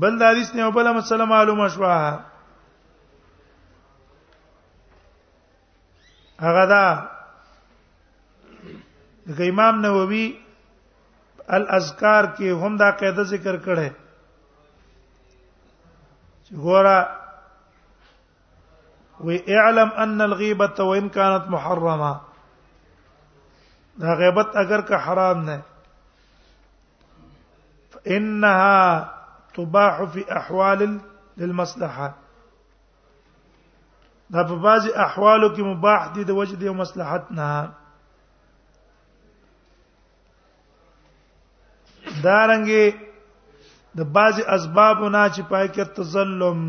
بل 0.00 0.18
د 0.18 0.22
حدیث 0.30 0.50
نه 0.54 0.70
بل 0.76 0.86
مسله 0.98 1.24
معلومه 1.24 1.68
شوه 1.74 1.94
هغه 6.46 6.64
دا 6.72 6.84
د 9.36 9.40
امام 9.52 9.74
نووي 9.84 10.26
الاذکار 11.56 12.24
کې 12.36 12.48
هم 12.60 12.72
دا 12.82 12.90
قاعده 13.00 13.22
ذکر 13.32 13.56
کړه 13.66 13.88
چې 16.44 16.52
ګوره 16.64 16.98
اعلم 19.60 19.90
ان 20.04 20.20
الغيبه 20.28 20.78
وان 20.90 21.06
كانت 21.16 21.44
محرمه 21.56 22.12
دا 24.02 24.10
غیبت 24.20 24.48
اگر 24.62 24.80
که 24.88 24.96
حرام 25.04 25.38
نه 25.50 25.56
انها 28.16 28.78
تباح 29.56 30.04
في 30.14 30.20
احوال 30.40 30.86
للمصلحه 31.36 32.08
دا 34.32 34.40
په 34.48 34.56
بعضی 34.64 34.90
احوالو 35.04 35.48
کې 35.54 35.62
مباح 35.70 36.02
دي 36.14 36.22
د 36.24 36.30
وجه 36.38 36.56
د 36.62 36.68
مصلحت 36.80 37.24
نه 37.38 37.48
دارنګي 42.24 42.86
د 43.96 43.98
دا 43.98 44.04
بعضی 44.16 44.42
اسباب 44.56 44.96
نه 45.14 45.22
چې 45.34 45.42
پای 45.50 45.66
کې 45.74 45.84
تزلم 45.96 46.60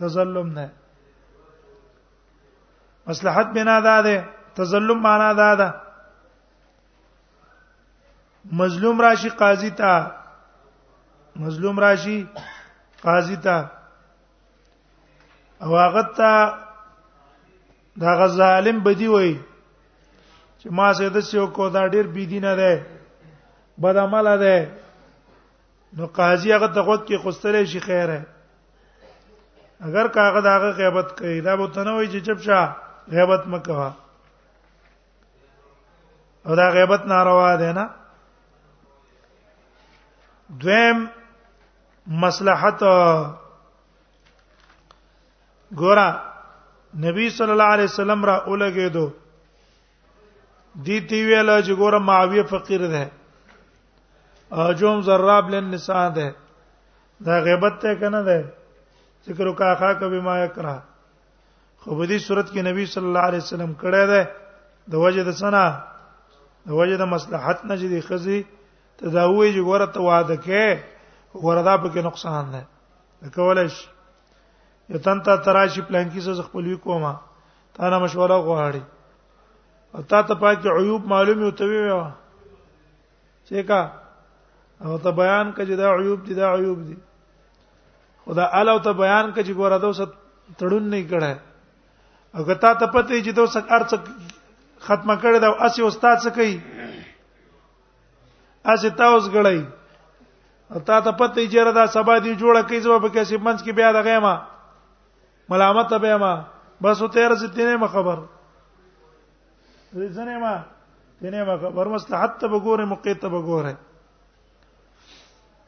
تزلم 0.00 0.48
نه 0.58 0.66
مصلحت 3.08 3.46
بنا 3.54 3.76
ده 3.86 3.98
ده 4.06 4.16
تزلم 4.56 4.98
معنا 5.06 5.30
ده 5.40 5.50
ده 5.58 5.68
مظلوم 8.58 8.96
راشي 9.04 9.28
قاضي 9.40 9.70
ته 9.82 9.94
مظلوم 11.42 11.76
راشي 11.84 12.18
قاضي 13.04 13.36
ته 13.44 13.56
او 15.62 15.76
هغه 15.78 16.02
ته 16.18 16.32
دا 18.02 18.10
غظالم 18.20 18.78
بدی 18.84 19.06
وای 19.14 19.32
چې 20.60 20.66
ما 20.76 20.88
سي 20.96 21.08
د 21.14 21.18
سيو 21.28 21.46
کو 21.56 21.68
دا 21.76 21.86
ډیر 21.94 22.06
بيدینه 22.14 22.52
ده 22.60 22.72
بد 23.82 23.96
عمل 23.96 24.26
ده 24.44 24.56
نو 25.96 26.06
قاضي 26.16 26.48
هغه 26.54 26.68
ته 26.74 26.80
خود 26.86 27.00
کې 27.06 27.16
خستلې 27.24 27.64
شي 27.66 27.80
خیره 27.80 28.20
اگر 29.86 30.06
کاغه 30.16 30.40
داغه 30.40 30.70
غیبت 30.80 31.08
کوي 31.18 31.40
دا 31.46 31.56
به 31.56 31.66
تنه 31.74 31.92
وای 31.96 32.06
چې 32.12 32.18
چپ 32.26 32.38
شاه 32.46 32.76
غیبت 33.14 33.42
مکوا 33.46 33.90
او 36.46 36.54
دا 36.56 36.66
غیبت 36.70 37.02
ناروا 37.06 37.56
ده 37.56 37.72
نه 37.72 37.86
دویم 40.60 41.06
مصلحت 42.06 42.80
ګورا 45.80 46.08
نبی 47.04 47.26
صلی 47.36 47.50
الله 47.54 47.70
علیه 47.76 47.84
وسلم 47.92 48.20
را 48.28 48.34
اولګه 48.50 48.88
دو 48.94 49.06
دی 50.84 50.96
تی 51.08 51.18
ویل 51.28 51.50
چې 51.66 51.72
ګوره 51.80 51.98
معاویه 52.08 52.42
فقیر 52.52 52.82
ده 52.94 53.04
اجوم 54.68 54.98
زراب 55.08 55.44
لن 55.52 55.64
نساء 55.74 56.08
ده 56.16 56.26
دا 57.26 57.34
غیبت 57.46 57.74
ته 57.82 57.90
کنه 58.00 58.22
ده 58.26 58.38
ذکر 59.28 59.46
کا 59.60 59.74
خا 59.78 59.92
کبي 60.00 60.20
ما 60.26 60.34
یکرا 60.44 60.76
خو 61.80 61.90
په 61.98 62.04
دې 62.10 62.18
صورت 62.26 62.48
کې 62.52 62.62
نبی 62.72 62.84
صلی 62.94 63.04
الله 63.08 63.24
علیه 63.30 63.42
وسلم 63.44 63.72
کړه 63.80 64.04
ده 64.12 64.22
د 64.92 64.94
وجه 65.04 65.22
د 65.30 65.32
سنا 65.42 65.64
د 66.68 66.70
وجه 66.78 66.96
د 67.02 67.08
مصلحت 67.14 67.58
نه 67.68 67.74
چې 67.80 68.06
خزي 68.08 68.38
تداوی 68.98 69.48
چې 69.54 69.62
ګوره 69.68 69.86
ته 69.94 70.00
واده 70.00 70.36
کې 70.44 70.64
وردا 71.44 71.74
په 71.82 71.88
کې 71.92 72.00
نقصان 72.08 72.44
ده 72.52 72.60
کولای 73.36 73.68
شي 73.76 73.86
یتن 74.94 75.20
ته 75.26 75.36
تراشی 75.44 75.80
پلان 75.88 76.08
کې 76.12 76.20
زه 76.24 76.42
خپل 76.48 76.74
کومه 76.84 77.12
تا 77.76 77.88
نه 77.92 77.98
مشوره 78.00 78.36
غواړي 78.46 78.82
او 79.94 80.02
تا 80.10 80.18
ته 80.28 80.34
پاتې 80.34 80.66
عیوب 80.80 81.02
معلوم 81.12 81.40
یو 81.44 81.50
ته 81.60 81.64
ویو 81.70 82.00
چې 83.46 83.62
کا 83.70 83.80
او 84.84 84.98
ته 85.06 85.10
بیان 85.22 85.52
کړي 85.56 85.74
دا 85.80 85.88
عیوب 85.96 86.24
دي 86.28 86.34
دا 86.40 86.52
عیوب 86.58 86.78
دي 86.90 86.96
خدا 88.26 88.44
اعلی 88.60 88.76
ته 88.88 88.92
بیان 89.00 89.32
کړي 89.32 89.52
ګوره 89.58 89.78
دا 89.86 89.94
وسه 89.94 90.08
تړون 90.60 90.84
نه 90.96 91.00
کړه 91.10 91.34
او 92.36 92.44
کته 92.44 92.72
ته 92.84 92.92
پته 92.98 93.22
چې 93.24 93.32
دا 93.40 93.48
وسه 93.48 93.60
ارڅ 93.76 93.90
ختمه 94.80 95.14
کړي 95.22 95.38
دا 95.46 95.68
اسی 95.70 95.82
استاد 95.88 96.18
څه 96.18 96.30
کوي 96.36 96.60
اسی 98.76 98.90
تاسو 99.02 99.30
غړی 99.32 99.60
او 100.70 100.80
تا 100.88 101.00
ته 101.08 101.12
پته 101.12 101.48
چې 101.48 101.64
را 101.70 101.76
دا 101.80 101.86
سبا 102.00 102.18
دی 102.24 102.32
جوړه 102.36 102.68
کوي 102.68 102.80
زما 102.80 102.98
په 102.98 103.08
کیسه 103.08 103.38
منځ 103.38 103.64
کې 103.64 103.72
بیا 103.80 103.92
د 103.96 104.04
غېما 104.08 104.38
ملامت 105.48 105.94
به 105.94 106.16
ما 106.16 106.46
بس 106.82 107.02
او 107.02 107.08
تیر 107.08 107.34
ستینه 107.34 107.76
ما 107.76 107.88
خبر 107.88 108.18
ځنه 109.94 110.38
ما 110.38 110.64
تینه 111.20 111.44
ما 111.44 111.56
خبر 111.56 111.88
مستحت 111.88 112.38
ته 112.40 112.46
وګوره 112.48 112.84
مقیت 112.84 113.20
ته 113.20 113.28
وګوره 113.28 113.74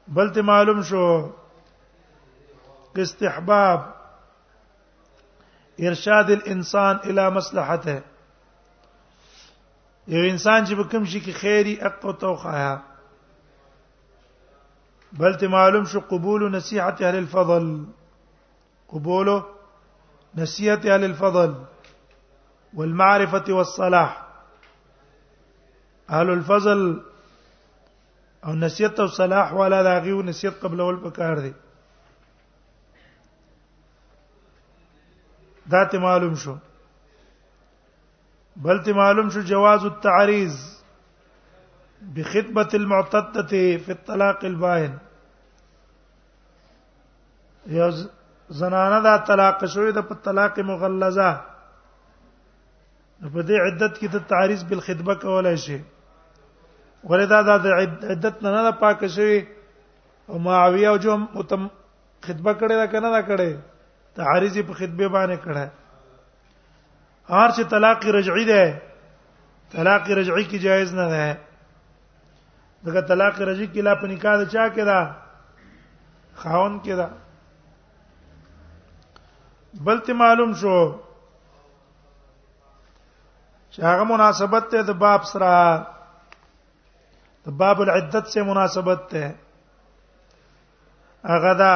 بلته 0.09 0.43
معلوم 0.43 0.83
شو 0.83 1.05
استحباب 2.97 3.95
ارشاد 5.81 6.31
الانسان 6.31 6.99
الى 7.05 7.31
مصلحته 7.31 8.01
یو 10.09 10.23
انسان 10.31 10.67
چې 10.67 10.75
کوم 10.91 11.05
شي 11.05 11.21
کې 11.21 11.33
خیري 11.41 11.77
اق 11.81 12.07
او 12.07 12.13
توخایا 12.13 12.77
بلته 15.13 15.49
معلوم 15.49 15.85
شو 15.85 16.01
قبول 16.11 16.51
نصيحه 16.53 16.97
اهل 17.01 17.17
الفضل 17.17 17.85
قبوله 18.89 19.45
نسيئة 20.37 20.95
أهل 20.95 21.05
الفضل 21.05 21.65
والمعرفة 22.75 23.45
والصلاح 23.49 24.27
أهل 26.11 26.31
الفضل 26.31 27.03
او 28.45 28.53
نسيت 28.53 29.01
الصلاح 29.01 29.53
ولا 29.53 29.83
داغي 29.83 30.13
ونسيت 30.13 30.55
قبل 30.55 30.81
اول 30.81 30.97
بكار 30.97 31.39
دي 31.39 31.55
ذات 35.69 35.97
معلوم 35.97 36.35
شو 36.35 36.57
بل 38.57 38.83
تي 38.83 38.93
معلوم 38.93 39.31
شو 39.31 39.41
جواز 39.41 39.85
التعريض 39.85 40.51
بخطبه 42.03 42.69
المعتده 42.75 43.47
في 43.77 43.91
الطلاق 43.93 44.45
الباين 44.45 44.99
زنانه 48.53 49.01
دا 49.05 49.17
طلاق 49.27 49.65
شوې 49.65 49.93
ده 49.93 50.03
په 50.03 50.15
طلاق 50.25 50.59
مغلظه 50.59 51.31
په 53.33 53.41
دې 53.49 53.57
عدت 53.67 53.99
کې 53.99 54.09
د 54.13 54.17
تعریض 54.29 54.63
بالخدمه 54.69 55.15
کولای 55.23 55.57
شي 55.57 55.79
ولدا 57.11 57.41
دا 57.43 57.57
د 57.65 57.67
عدت 58.13 58.43
نه 58.43 58.51
نه 58.65 58.71
پاک 58.81 59.07
شوی 59.17 59.39
او 60.29 60.39
معاویه 60.39 60.89
او 60.91 60.97
جو 60.97 61.17
متم 61.17 61.63
خدمه 62.27 62.53
کړي 62.61 62.75
دا 62.83 62.87
کنه 62.93 63.09
دا 63.17 63.23
کړي 63.29 63.51
تعریض 64.17 64.55
په 64.69 64.73
خدمه 64.79 65.09
باندې 65.09 65.39
کړه 65.45 65.67
هر 67.33 67.49
چې 67.57 67.63
طلاق 67.71 68.07
رجعي 68.07 68.45
ده 68.45 68.81
طلاق 69.73 70.11
رجعي 70.11 70.45
کی 70.45 70.59
جایز 70.59 70.95
نه 70.95 71.07
ده 71.13 71.35
دغه 72.87 73.01
طلاق 73.01 73.41
رجعي 73.41 73.67
کی 73.67 73.81
لا 73.81 73.95
په 73.95 74.07
نکاح 74.07 74.45
چا 74.53 74.69
کې 74.69 74.85
ده 74.91 75.01
خاون 76.43 76.81
کې 76.85 76.95
ده 77.01 77.09
بلته 79.83 80.13
معلوم 80.13 80.55
شو 80.61 80.95
چې 83.71 83.81
هغه 83.83 84.05
مناسبت 84.11 84.69
ته 84.71 84.83
د 84.91 84.93
باب 85.03 85.23
سره 85.33 85.53
د 87.47 87.49
باب 87.63 87.77
العدت 87.85 88.25
سره 88.35 88.43
مناسبت 88.51 89.01
ته 89.15 89.25
هغه 91.31 91.53
دا 91.63 91.75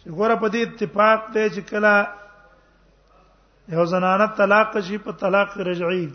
چې 0.00 0.08
ګوره 0.10 0.34
په 0.42 0.46
دې 0.52 0.62
اتفاق 0.68 1.18
ته 1.32 1.42
چې 1.54 1.60
کله 1.70 1.94
یو 3.76 3.84
زنانه 3.92 4.26
طلاق 4.40 4.72
شي 4.88 4.96
په 5.06 5.12
طلاق 5.22 5.50
رجعي 5.72 6.08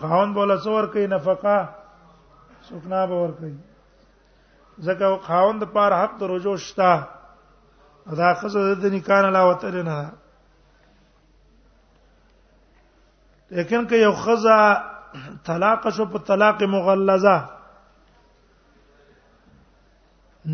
خاون 0.00 0.28
بوله 0.34 0.56
څور 0.66 0.82
کوي 0.92 1.06
نفقه 1.14 1.58
سکنا 2.68 3.02
به 3.12 3.18
ور 3.22 3.32
کوي 3.38 3.56
ځکه 4.90 5.06
خاون 5.28 5.54
د 5.64 5.66
پاره 5.78 5.96
حق 6.02 6.12
د 6.20 6.22
رجوع 6.32 6.56
شته 6.66 6.92
دا 8.18 8.34
خزه 8.40 8.62
د 8.82 8.84
نکاح 8.94 9.18
نه 9.24 9.30
لاوتل 9.36 9.74
نه 9.82 9.94
ده 10.00 10.08
لیکن 13.50 13.86
که 13.86 13.96
یو 13.96 14.12
خزه 14.12 14.56
طلاق 15.44 15.90
شو 15.94 16.04
په 16.12 16.18
طلاق 16.18 16.62
مغلظه 16.62 17.36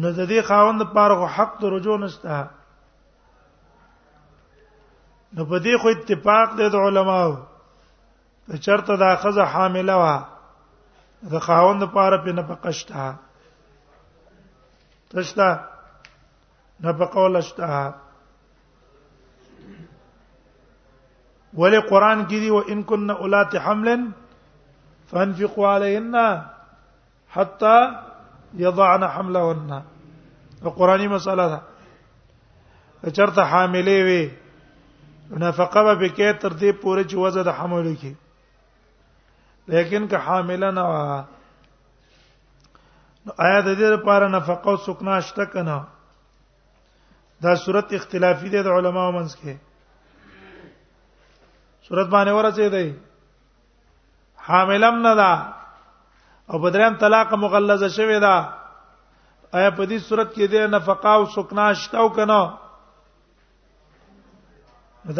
نو 0.00 0.08
د 0.18 0.20
دې 0.30 0.40
خاوند 0.48 0.80
لپاره 0.80 1.14
حق 1.36 1.52
د 1.60 1.64
رجوع 1.74 1.96
نشته 1.98 2.48
نو 5.34 5.40
په 5.50 5.56
دې 5.64 5.74
خو 5.80 5.88
اتفاق 5.88 6.48
دی 6.58 6.66
د 6.70 6.74
علماو 6.86 7.36
چې 8.48 8.56
چرته 8.66 8.92
دا 8.96 9.16
خزه 9.22 9.42
حامله 9.52 9.94
و 10.02 10.04
د 11.32 11.38
خاوند 11.46 11.82
لپاره 11.82 12.16
په 12.24 12.30
نفقه 12.38 12.70
شته 12.80 13.14
تشته 15.10 15.48
نه 16.82 16.90
په 16.98 17.04
قول 17.14 17.36
اشتها 17.36 17.84
ولې 21.58 21.80
قران 21.90 22.18
کې 22.28 22.38
دی 22.44 22.50
و 22.50 22.58
ان 22.74 22.82
كن 22.82 23.10
اولات 23.10 23.56
حمل 23.66 24.08
فانفقوا 25.12 25.68
عليهن 25.74 26.40
حتى 27.36 27.76
يضعن 28.64 29.02
حملهن 29.08 29.82
او 30.64 30.70
قرآنی 30.80 31.08
مسأله 31.08 31.46
ده 31.54 31.58
چرته 33.18 33.42
حاملې 33.52 33.98
وي 34.08 34.22
نفقه 35.30 35.80
به 35.94 36.08
کې 36.08 36.28
تر 36.40 36.52
دې 36.52 36.70
پورې 36.82 37.04
چې 37.10 37.16
وزه 37.16 37.42
د 37.42 37.48
حمل 37.60 37.86
کې 38.00 38.12
لیکن 39.74 40.02
که 40.08 40.16
حامله 40.18 40.70
نه 40.70 40.82
آیا 43.38 43.60
د 43.60 43.68
دې 43.80 43.90
لپاره 43.96 44.26
نفقه 44.28 44.70
او 44.70 44.76
سکنه 44.86 45.12
شته 45.30 45.44
کنه 45.44 45.78
دا 47.42 47.54
صورت 47.54 47.92
اختلافي 47.94 48.48
ده 48.48 48.62
د 48.62 48.68
علماو 48.80 49.12
منځ 49.12 49.36
کې 49.40 49.56
صورت 51.88 52.08
باندې 52.14 52.32
ورته 52.38 52.68
دی 52.74 52.88
حاملم 54.48 54.96
نه 55.06 55.12
ده 55.22 55.30
او 56.50 56.56
بدریم 56.64 56.94
طلاق 57.02 57.28
مغلظه 57.44 57.88
شوی 57.96 58.18
ده 58.26 58.36
آیا 59.54 59.70
په 59.70 59.86
دې 59.86 59.98
صورت 60.08 60.28
کې 60.36 60.44
ده 60.52 60.60
نفقه 60.76 61.08
او 61.16 61.22
سکنا 61.34 61.66
شتاو 61.82 62.08
کنه 62.20 62.40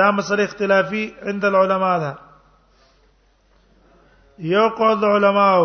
دا 0.01 0.09
مسله 0.11 0.43
اختلافي 0.45 1.05
عند 1.33 1.43
العلماء 1.51 1.97
ده 2.07 2.13
یو 4.55 4.67
قول 4.79 5.01
علماء 5.11 5.59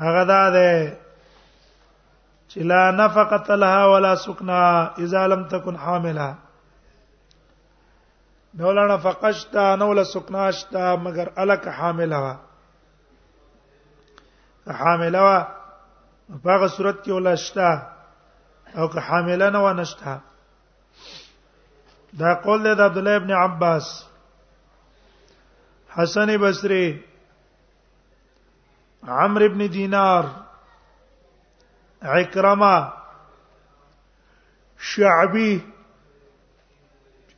هغه 0.00 0.22
ده 0.32 0.40
چې 2.50 2.60
لا 2.70 2.90
نفقه 2.90 3.54
لها 3.54 3.84
ولا 3.86 4.14
سكنها 4.14 4.94
اذا 5.06 5.26
لم 5.32 5.44
تكن 5.48 5.76
حاملا 5.78 6.34
نو 8.54 8.72
لا 8.78 8.86
نفقشتا 8.94 9.74
نو 9.82 9.92
لا 9.92 10.02
سكناشتا 10.12 10.94
مگر 11.04 11.28
الک 11.44 11.68
حاملا 11.80 12.18
وا 12.24 12.34
حاملا 14.80 15.22
وا 15.26 15.38
په 16.44 16.50
هغه 16.50 16.66
صورت 16.66 17.00
کې 17.04 17.08
ولشتا 17.10 17.70
او 18.78 18.88
که 18.88 19.00
حاملا 19.10 19.50
نه 19.50 19.62
ونشتا 19.68 20.18
دا 22.20 22.34
قول 22.44 22.62
دی 22.62 22.74
د 22.74 22.80
عبد 22.80 22.98
الله 22.98 23.16
ابن 23.16 23.30
عباس 23.44 23.94
حسن 25.96 26.36
بصري 26.42 26.86
عمرو 29.08 29.46
ابن 29.46 29.70
دینار 29.72 30.24
عكرمه 32.02 32.92
شعبي 34.80 35.60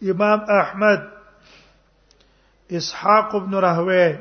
امام 0.03 0.40
احمد 0.61 1.11
اسحاق 2.72 3.37
بن 3.37 3.55
رهوي 3.55 4.18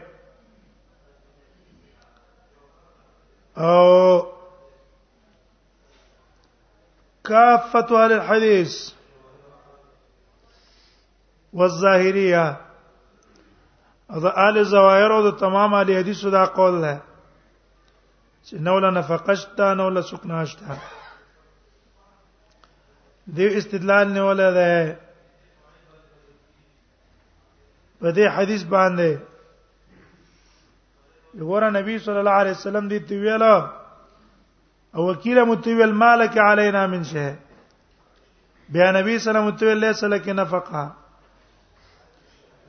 او 3.58 4.32
كافة 7.24 8.04
أهل 8.06 8.12
الحديث 8.12 8.92
والظاهرية 11.54 12.62
هذا 14.12 14.50
آل 14.50 14.58
الظواهر 14.58 15.32
تمام 15.32 15.74
آل 15.76 15.92
الحديث 15.92 16.26
دا 16.26 16.46
قول 16.46 16.82
له 16.82 17.02
چې 18.48 18.56
نوله 18.68 18.90
نفقشتا 18.98 19.68
نوله 19.82 20.02
سکناشتا 20.12 20.74
دې 23.36 23.48
استدلال 23.62 24.08
نه 24.16 24.22
ولا 24.30 24.48
ده 24.60 24.72
په 28.00 28.08
دې 28.16 28.26
حدیث 28.38 28.64
باندې 28.76 29.10
وګوره 31.40 31.68
نبی 31.78 31.96
صلی 32.06 32.20
الله 32.22 32.38
علیه 32.44 32.58
وسلم 32.58 32.86
دې 32.92 33.00
تویلا 33.12 33.56
او 34.96 35.02
وکیل 35.10 35.38
متویل 35.50 35.92
مالک 36.06 36.34
علینا 36.50 36.86
من 36.94 37.04
شی 37.12 37.30
بیا 38.78 38.88
نبی 38.98 39.16
صلی 39.26 39.30
الله 39.30 39.44
علیه 39.50 39.54
وسلم 39.56 39.84
لیس 39.84 40.04
لك 40.14 40.30
نفقه 40.40 40.84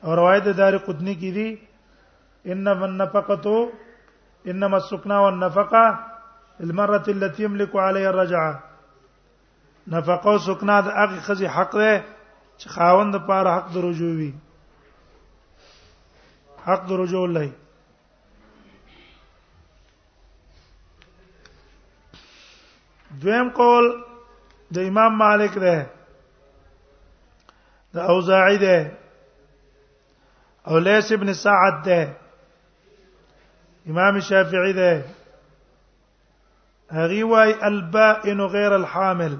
اور 0.05 0.17
روایت 0.17 0.47
دار 0.57 0.77
قطنی 0.85 1.13
کی 1.23 1.31
دی 1.37 1.49
ان 2.53 2.63
من 2.79 2.97
نفقتو 2.97 3.57
انما 4.47 4.77
السكنى 4.77 5.13
والنفقه 5.13 6.07
المره 6.59 7.03
التي 7.07 7.43
يملك 7.43 7.75
عليها 7.75 8.09
الرجعه 8.09 8.63
نفقه 9.87 10.31
او 10.31 10.37
سکنا 10.37 10.81
د 10.81 10.87
هغه 10.87 11.19
خزي 11.19 11.47
حق 11.49 11.75
ده 11.75 12.03
چې 12.59 12.67
خاوند 12.67 13.15
لپاره 13.15 13.49
حق 13.57 13.69
د 13.73 13.77
رجوع 13.77 14.13
وي 14.19 14.33
حق 16.65 16.85
د 16.85 16.91
رجوع 16.91 17.27
لای 17.27 17.51
دویم 23.21 23.49
قول 23.49 24.03
د 24.71 24.77
امام 24.79 25.17
مالک 25.17 25.53
ده 25.57 25.85
د 27.93 27.97
اوزاعی 27.99 28.57
ده 28.57 28.91
او 30.67 30.77
لیس 30.79 31.11
ابن 31.11 31.33
سعد 31.33 31.83
ده 31.83 32.22
امام 33.89 34.15
الشافعي 34.15 34.73
ده 34.73 35.03
هغه 36.91 37.23
واي 37.23 37.67
البائن 37.67 38.41
غير 38.41 38.75
الحامل 38.75 39.39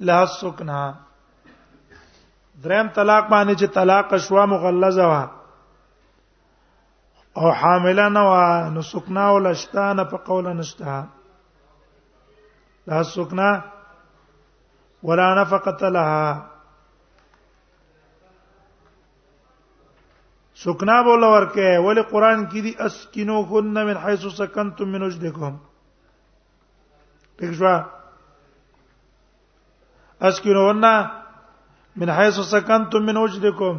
لها 0.00 0.22
السكنه 0.22 0.94
درم 2.64 2.88
طلاق 2.88 3.26
باندې 3.30 3.58
چې 3.60 3.64
طلاق 3.74 4.16
شوا 4.16 4.46
مغلظه 4.46 5.08
وا 5.08 5.28
او 7.36 7.52
حاملا 7.52 8.08
نه 8.08 8.22
وا 8.32 8.68
نو 8.68 8.82
سکنا 8.82 9.30
ولشتانه 9.30 10.02
په 10.04 10.16
قول 10.16 10.56
نشته 10.56 11.04
لها 12.86 13.00
السكنه 13.00 13.62
ولا 15.02 15.28
نفقه 15.42 15.88
لها 15.88 16.46
سکنا 20.64 21.00
بوله 21.06 21.26
ورکه 21.34 21.68
ولی 21.86 22.02
قران 22.12 22.38
کې 22.50 22.60
دي 22.64 22.72
اسکینو 22.86 23.38
کن 23.52 23.66
من 23.88 23.96
حيث 24.06 24.22
سکنتم 24.40 24.88
من 24.94 25.02
وجدکم 25.02 25.54
دښوا 27.38 27.74
اسکینو 30.30 30.62
ونا 30.68 30.92
من 32.04 32.08
حيث 32.18 32.36
سکنتم 32.54 33.02
من 33.12 33.16
وجدکم 33.22 33.76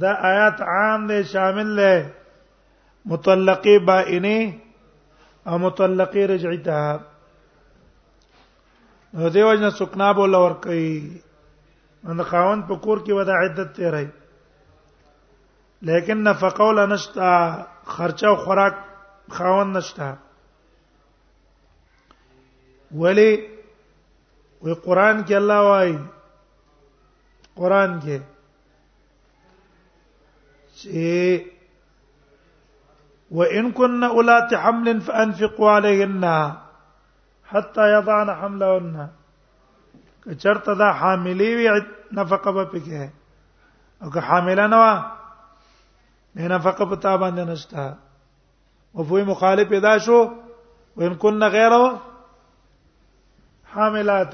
دا 0.00 0.10
آیات 0.32 0.58
عام 0.74 1.06
دے 1.08 1.22
شامل 1.34 1.68
لے 1.80 1.92
مطلقی 3.14 3.76
بائنی 3.90 4.38
او 5.48 5.58
مطلقی 5.68 6.26
رجعتها 6.28 6.98
نو 9.14 9.28
دیو 9.34 9.54
جن 9.54 9.70
سکنا 9.84 10.12
بوله 10.20 10.38
ورکه 10.48 12.10
ان 12.10 12.22
خاون 12.32 12.62
په 12.68 12.76
کور 12.84 12.98
کې 13.04 13.12
ودا 13.12 13.34
عدت 13.46 13.72
ته 13.80 13.90
رہی 13.96 14.08
لیکن 15.90 16.18
نفقه 16.24 16.64
ولا 16.66 16.84
نشتا 16.90 17.30
خرچه 17.86 18.26
او 18.28 18.36
خوراک 18.44 18.74
خاون 19.30 19.72
نشتا 19.76 20.12
ولی 23.00 23.30
وی 24.62 24.74
قران 24.84 25.18
کې 25.28 25.34
الله 25.34 25.60
وايي 25.66 25.98
قران 27.62 27.98
کې 28.00 28.18
چې 30.82 31.50
وان 33.40 33.72
كن 33.72 34.02
اولات 34.08 34.54
حمل 34.62 35.00
فانفقوا 35.08 35.68
عليهن 35.76 36.24
حتى 37.52 37.84
يضعن 37.96 38.28
حملهن 38.40 39.08
کچرته 40.24 40.72
دا 40.84 40.88
حاملې 41.00 41.48
وي 41.60 41.68
نفقه 42.20 42.50
به 42.50 42.64
پکې 42.72 43.08
او 44.02 44.10
که 44.16 44.20
حاملانه 44.20 45.14
نه 46.34 46.46
نفقه 46.48 46.84
په 46.84 46.96
تا 46.96 47.16
باندې 47.16 47.44
نشته 47.48 47.94
مفهوم 48.94 49.28
مخالف 49.30 49.68
پیدا 49.68 49.98
شو 49.98 50.18
وان 50.96 51.14
كن 51.14 51.42
غیر 51.56 51.72
حاملات 53.74 54.32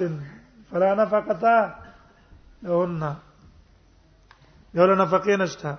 فلا 0.70 0.94
نفقه 0.94 1.74
لهن 2.62 3.14
یو 4.74 4.84
له 4.86 4.94
نفقه 5.04 5.36
نشته 5.36 5.74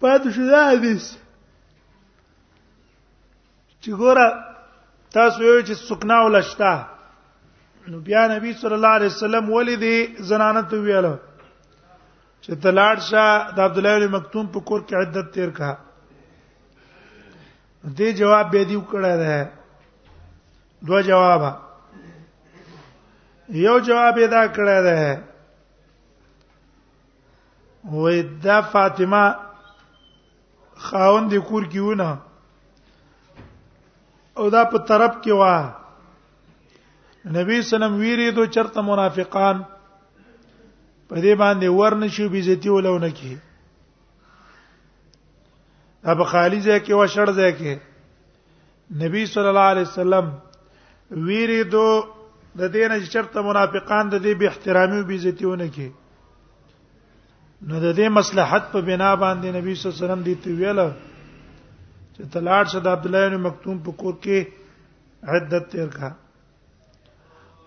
پد 0.00 0.22
شو 0.34 0.46
دا 0.50 0.66
حدیث 0.72 1.14
چې 3.80 3.90
ګوره 3.90 4.26
تاسو 5.16 5.42
یو 5.42 5.60
چې 5.66 5.72
سکنا 5.86 6.20
ولشتا 6.24 6.74
نو 7.88 7.98
بیا 8.06 8.28
نبی 8.36 8.52
صلی 8.60 8.74
الله 8.74 8.88
علیه 8.98 9.08
وسلم 9.12 9.50
ولې 9.50 9.76
دې 9.82 10.22
زنانه 10.30 10.62
ته 10.62 10.76
ویاله 10.86 11.18
چې 12.44 12.52
تلاړ 12.64 12.96
شاه 13.10 13.32
د 13.56 13.58
عبد 13.66 13.76
الله 13.78 13.92
بن 14.00 14.10
مکتوم 14.16 14.46
په 14.54 14.60
کور 14.68 14.80
کې 14.88 14.94
عدت 15.02 15.26
تیر 15.34 15.50
کا 15.58 15.70
دې 17.96 18.08
جواب 18.20 18.46
به 18.52 18.60
دی 18.68 18.76
وکړه 18.80 19.14
ده 19.24 19.36
دوه 20.88 21.00
جواب 21.08 21.42
یو 23.66 23.76
جواب 23.88 24.14
یې 24.20 24.28
دا 24.36 24.42
کړه 24.54 24.78
ده 24.86 24.96
وې 27.92 28.16
دا 28.46 28.58
فاطمه 28.74 29.24
خاوند 30.86 31.30
کور 31.50 31.64
کې 31.72 31.80
ونه 31.86 32.10
او 34.38 34.44
دا 34.54 34.62
په 34.72 34.78
طرف 34.92 35.14
کې 35.24 35.32
وه 35.42 35.56
نبی 37.36 37.54
سلام 37.70 37.92
ویری 38.00 38.28
دو 38.36 38.42
چرته 38.56 38.80
منافقان 38.88 39.56
په 41.10 41.18
دې 41.24 41.34
باندې 41.42 41.66
ورن 41.78 42.02
شي 42.16 42.24
بیزتی 42.32 42.68
ولونه 42.72 43.08
کی 43.20 43.32
دا 46.04 46.12
په 46.20 46.24
خالی 46.32 46.60
ځای 46.66 46.78
کې 46.84 46.92
و 47.00 47.06
شړ 47.14 47.28
ځای 47.38 47.50
کې 47.58 47.72
نبی 49.00 49.22
صلی 49.32 49.48
الله 49.52 49.68
علیه 49.72 49.86
وسلم 49.90 50.26
ویری 51.26 51.60
دو 51.72 51.86
د 52.60 52.72
دینه 52.76 52.96
چرته 53.16 53.38
منافقان 53.48 54.04
د 54.14 54.24
دې 54.24 54.32
به 54.38 54.46
احترامي 54.52 54.98
او 55.02 55.06
بیزتیونه 55.10 55.66
کی 55.76 55.88
نو 57.66 57.74
د 57.84 57.86
دې 57.98 58.06
مصلحت 58.22 58.64
په 58.72 58.80
بنا 58.88 59.10
باندې 59.24 59.48
نبی 59.58 59.74
صلی 59.80 59.86
الله 59.88 59.98
علیه 59.98 60.06
وسلم 60.06 60.22
دې 60.28 60.36
ته 60.42 60.48
ویل 60.58 60.80
چې 62.14 62.22
تلاړ 62.32 62.64
شد 62.72 62.86
عبد 62.96 63.04
الله 63.06 63.28
بن 63.30 63.40
مکتوم 63.46 63.76
په 63.86 63.90
کور 64.02 64.14
کې 64.22 64.38
عدت 65.34 65.64
تیر 65.72 65.88
کا 66.00 66.08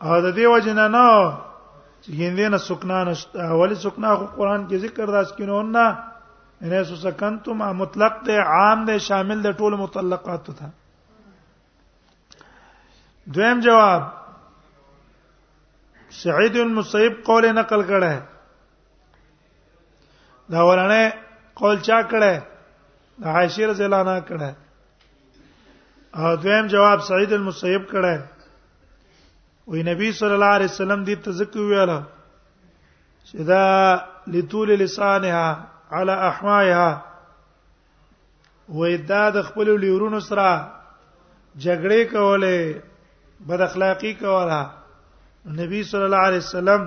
او 0.05 0.21
د 0.25 0.27
دې 0.37 0.45
وجنه 0.55 0.85
نه 0.99 1.07
چې 2.05 2.11
هندینه 2.19 2.57
سکنا 2.67 2.95
نشته 3.07 3.39
اولی 3.55 3.75
سکنا 3.83 4.09
خو 4.19 4.25
قران 4.37 4.61
کې 4.67 4.77
ذکر 4.85 5.07
دا 5.15 5.19
سکینون 5.29 5.67
نه 5.75 5.85
ان 6.65 6.73
سو 6.89 6.95
سکنتم 7.03 7.59
مطلق 7.81 8.13
دی 8.29 8.37
عام 8.55 8.79
دی 8.89 8.95
شامل 9.07 9.37
دی 9.43 9.51
ټول 9.59 9.73
مطلقات 9.83 10.41
ته 10.57 10.65
دویم 13.35 13.57
جواب 13.67 14.01
سعید 16.21 16.55
المصیب 16.65 17.13
قول 17.29 17.45
نقل 17.61 17.81
کړه 17.91 18.15
دا 20.55 20.59
ورانه 20.71 20.99
قول 21.61 21.77
چا 21.81 22.01
کړه 22.01 22.35
د 23.23 23.25
عائشه 23.37 23.63
رضی 23.71 23.83
الله 23.87 23.99
عنها 24.07 24.19
کړه 24.27 24.51
او 26.21 26.27
دویم 26.47 26.65
جواب 26.77 26.97
سعید 27.13 27.31
المصیب 27.39 27.81
کړه 27.95 28.13
وی 29.71 29.81
نبی 29.83 30.11
صلی 30.19 30.33
الله 30.33 30.53
علیه 30.57 30.65
وسلم 30.71 31.01
دې 31.07 31.15
تذکر 31.25 31.59
ویاله 31.71 31.97
چې 33.27 33.37
دا 33.51 33.65
لطول 34.33 34.69
لسانها 34.81 35.47
على 35.91 36.13
احمایها 36.31 36.89
وې 38.69 38.91
دا 39.11 39.29
د 39.37 39.45
خپل 39.51 39.67
لیورونو 39.85 40.19
سره 40.25 40.49
جګړې 41.63 42.01
کولې 42.13 42.81
بد 43.51 43.61
اخلاقی 43.69 44.13
کوله 44.25 44.59
نبی 45.61 45.83
صلی 45.93 46.05
الله 46.09 46.23
علیه 46.29 46.43
وسلم 46.47 46.81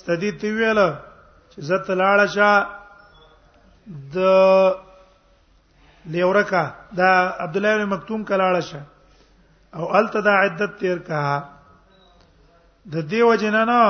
ستدی 0.00 0.30
تی 0.44 0.50
ویله 0.52 0.86
چې 1.52 1.60
زت 1.72 1.86
لاړه 1.90 2.26
شه 2.34 2.52
د 4.14 4.16
لیورکا 6.14 6.64
دا 7.02 7.10
عبد 7.44 7.56
الله 7.56 7.76
بن 7.84 7.88
مکتوم 7.94 8.24
کلاړه 8.24 8.60
شه 8.72 8.80
او 9.74 9.92
التدا 10.00 10.34
عدت 10.46 10.78
تیر 10.80 10.98
کا 11.12 11.22
د 12.92 12.94
دیو 13.10 13.28
جنانا 13.42 13.80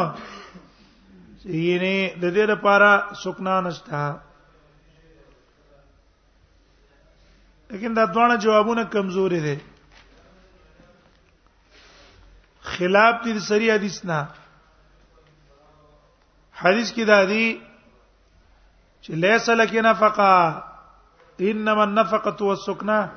یعنی 1.45 1.95
د 2.23 2.25
دې 2.37 2.45
لپاره 2.53 2.91
سکنا 3.23 3.55
نشتا 3.67 4.03
لیکن 7.75 7.93
دا 8.01 8.05
دوه 8.15 8.37
جوابونه 8.47 8.85
کمزوري 8.97 9.41
دي 9.49 9.57
خلاف 12.73 13.15
دي 13.29 13.39
سری 13.53 13.67
حدیث 13.75 14.03
نه 14.07 14.21
حدیث 16.65 16.89
کې 16.95 17.05
دا 17.15 17.21
دي 17.25 17.47
چې 19.05 19.11
ليس 19.27 19.47
لك 19.63 19.73
نفقه 19.93 20.35
انما 21.41 21.85
النفقه 21.85 22.45
والسكنه 22.45 23.13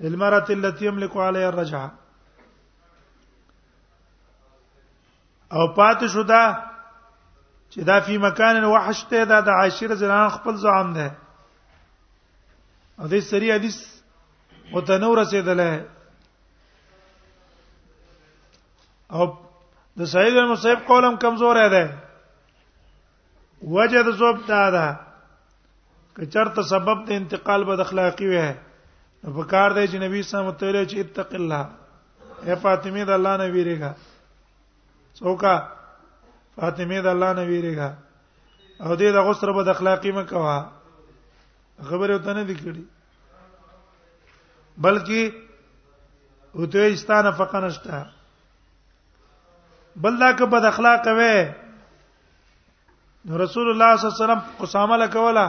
للمرأة 0.00 0.46
التي 0.58 0.82
يملك 0.86 1.16
عليها 1.16 1.48
الرجعه 1.48 1.90
او 5.56 5.66
پات 5.74 5.98
شو 6.12 6.22
دا 6.30 6.42
چې 7.72 7.78
دا 7.88 7.98
فی 8.06 8.16
مکان 8.22 8.64
وحش 8.64 9.00
ته 9.10 9.24
دا 9.32 9.38
د 9.48 9.56
عاشر 9.56 9.94
زنان 10.02 10.28
خپل 10.36 10.54
ځان 10.66 10.86
ده 10.96 11.06
او 12.98 13.06
دې 13.08 13.20
سری 13.30 13.48
حدیث 13.56 13.76
او 14.72 14.80
تنور 14.88 15.16
رسیدلې 15.22 15.72
او 19.16 19.22
د 20.02 20.10
سعید 20.12 20.34
بن 20.36 20.48
مصیب 20.52 20.78
قولم 20.88 21.16
کمزور 21.24 21.56
ده 21.74 21.84
وجه 23.74 24.02
د 24.08 24.16
زوب 24.22 24.40
دا 24.48 24.62
ده 24.76 24.88
که 26.16 26.26
چرته 26.32 26.62
سبب 26.72 27.04
د 27.06 27.10
انتقال 27.18 27.64
بد 27.68 27.80
اخلاقی 27.84 28.28
وه 28.32 28.50
په 29.38 29.44
کار 29.54 29.70
دی 29.78 29.86
چې 29.88 29.96
نبی 30.04 30.22
صلی 30.22 30.38
الله 30.38 30.50
علیه 30.56 30.56
وسلم 30.56 30.58
ته 30.60 30.84
چې 30.90 30.96
اتق 31.06 31.34
الله 31.40 31.64
اے 32.48 32.54
فاطمه 32.66 33.04
د 33.12 33.16
الله 33.18 33.36
نه 33.42 33.46
ویریږه 33.54 33.92
څوکا 35.18 35.54
فاطمه 36.56 36.98
د 37.06 37.06
الله 37.14 37.30
نه 37.38 37.42
ویریګا 37.50 37.90
او 38.84 38.90
دې 39.00 39.10
د 39.16 39.18
غسر 39.26 39.48
بد 39.56 39.68
اخلاقی 39.74 40.12
مکوا 40.18 40.56
خبره 41.88 42.14
وته 42.16 42.32
نه 42.38 42.42
دکړي 42.50 42.84
بلکې 44.82 45.22
اوته 46.58 46.82
استانه 46.94 47.30
فقنشتا 47.40 48.02
بل 50.02 50.14
دا 50.24 50.32
که 50.38 50.44
بد 50.56 50.64
اخلاق 50.72 51.04
وې 51.06 51.52
نو 53.26 53.38
رسول 53.44 53.68
الله 53.70 53.94
صلی 53.96 54.06
الله 54.06 54.14
علیه 54.14 54.24
وسلم 54.24 54.42
قسامه 54.60 54.96
لکولا 55.02 55.46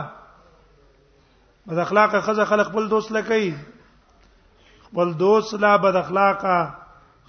بد 1.67 1.77
اخلاق 1.85 2.19
خزه 2.27 2.45
خلق 2.53 2.67
بل 2.77 2.89
دوست 2.95 3.11
لکې 3.11 3.53
بل 4.97 5.13
دوست 5.19 5.53
لا 5.67 5.75
بد 5.85 5.95
اخلاقه 6.05 6.57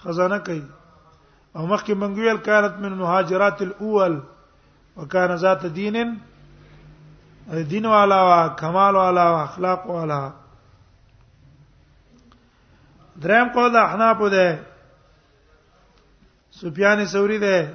خزانه 0.03 0.37
کوي 0.49 0.67
او 1.55 1.63
مخکې 1.71 1.93
مونږ 2.01 2.15
ویل 2.19 2.37
كانت 2.45 2.73
من 2.81 2.93
مهاجرات 3.01 3.61
الاول 3.61 4.19
وكان 4.97 5.35
ذات 5.45 5.65
دين 5.65 6.19
دین 7.71 7.85
والا 7.85 8.21
وا 8.23 8.47
کمال 8.63 8.95
والا 8.95 9.25
وا 9.31 9.41
اخلاق 9.43 9.85
والا 9.89 10.19
دریم 13.23 13.49
قول 13.53 13.71
ده 13.73 13.85
احناف 13.85 14.19
ده 14.23 14.59
سفیان 16.61 17.05
ثوری 17.05 17.37
ده 17.39 17.73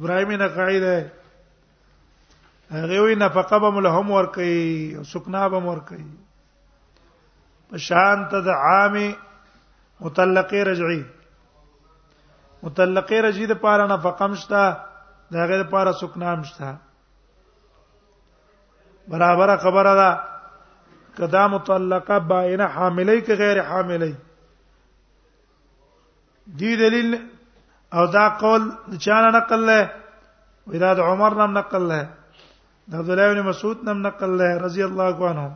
ابراهیم 0.00 0.32
نقعی 0.42 0.80
ده 0.80 1.12
هغه 2.70 3.00
وی 3.00 3.14
نفقه 3.14 3.58
به 3.58 3.70
ملهم 3.70 4.10
ور 4.10 4.26
کوي 4.34 4.96
او 4.96 5.02
سکنا 5.08 5.48
به 5.48 5.60
مور 5.66 5.78
کوي 5.88 6.04
په 7.70 7.76
شان 7.76 8.28
تد 8.28 8.48
عامي 8.48 9.16
مطلقه 10.00 10.62
رجعي 10.70 11.04
مطلقه 12.64 13.16
رجی 13.24 13.46
د 13.48 13.52
پاره 13.62 13.86
نفقم 13.88 14.34
شتا 14.42 14.64
دا 15.34 15.46
غیر 15.48 15.62
پاره 15.72 15.92
سکنام 16.00 16.42
شتا 16.50 16.68
برابر 19.14 19.56
خبره 19.64 19.92
ده 19.94 20.10
کدا 21.18 21.42
مطلقه 21.54 22.18
باینه 22.28 22.66
حاملې 22.76 23.20
که 23.26 23.34
غیر 23.40 23.60
حاملې 23.62 24.12
دی 26.62 26.70
دلیل 26.82 27.18
او 27.92 28.06
دا 28.12 28.22
قول 28.42 28.62
چانه 29.06 29.30
نقل 29.36 29.60
له 29.70 29.82
ودا 30.72 30.92
د 31.00 31.10
عمر 31.10 31.34
نم 31.40 31.58
نقل 31.58 31.82
له 31.88 32.08
د 32.88 32.94
عبد 33.00 33.10
الله 33.10 33.34
بن 33.34 33.48
مسعود 33.50 33.82
نم 33.90 34.00
نقل 34.06 34.30
له 34.42 34.58
رضی 34.64 34.82
الله 34.86 35.16
عنه 35.32 35.46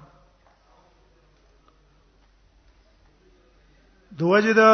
دوجه 4.20 4.52
د 4.60 4.70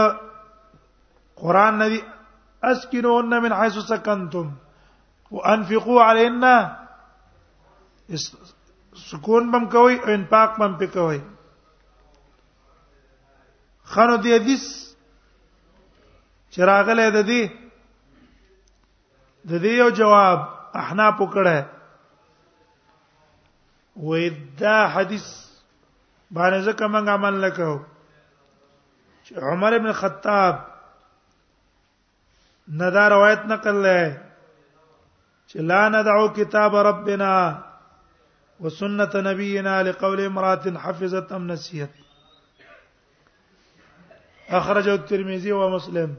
قران 1.45 1.81
نبی 1.85 2.03
اسكنوهن 2.73 3.43
من 3.43 3.55
حيث 3.55 3.79
سكنتم 3.79 4.55
وانفقوا 5.31 6.03
علينا 6.03 6.81
سکون 8.95 9.51
بم 9.51 9.69
کوي 9.71 9.99
او 10.01 10.09
انفاق 10.15 10.59
بم 10.61 10.75
پې 10.79 10.93
کوي 10.95 11.21
خانو 13.85 14.17
دی 14.17 14.35
حدیث 14.35 14.65
چراغله 16.57 17.07
د 17.09 17.27
دې 17.27 17.43
د 19.45 19.53
دې 19.63 19.73
یو 19.79 19.89
جواب 20.03 20.39
احنا 20.83 21.09
پکړه 21.19 21.67
وې 23.97 24.29
دا 24.61 24.79
حدیث 24.95 25.27
باندې 26.37 26.61
ځکه 26.67 26.85
موږ 26.87 27.09
عمل 27.15 27.35
نکړو 27.49 27.79
عمر 29.53 29.73
ابن 29.75 29.93
خطاب 29.99 30.63
ندا 32.73 33.09
روایت 33.09 33.43
نقل 33.49 33.83
لے 33.83 33.99
چې 35.51 35.59
لا 35.71 35.89
ندعو 35.89 36.27
کتاب 36.37 36.77
ربنا 36.87 37.61
وسنه 38.61 39.13
نبينا 39.29 39.83
لقول 39.89 40.21
امراه 40.25 40.65
حفظت 40.85 41.33
ام 41.33 41.47
نسيت 41.51 41.91
اخرجه 44.61 44.95
الترمذي 44.95 45.53
ومسلم 45.53 46.15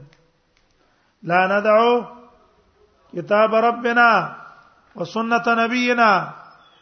لا 1.22 1.40
ندعو 1.54 1.92
كتاب 3.14 3.54
ربنا 3.54 4.36
وسنه 4.94 5.44
نبينا 5.62 6.10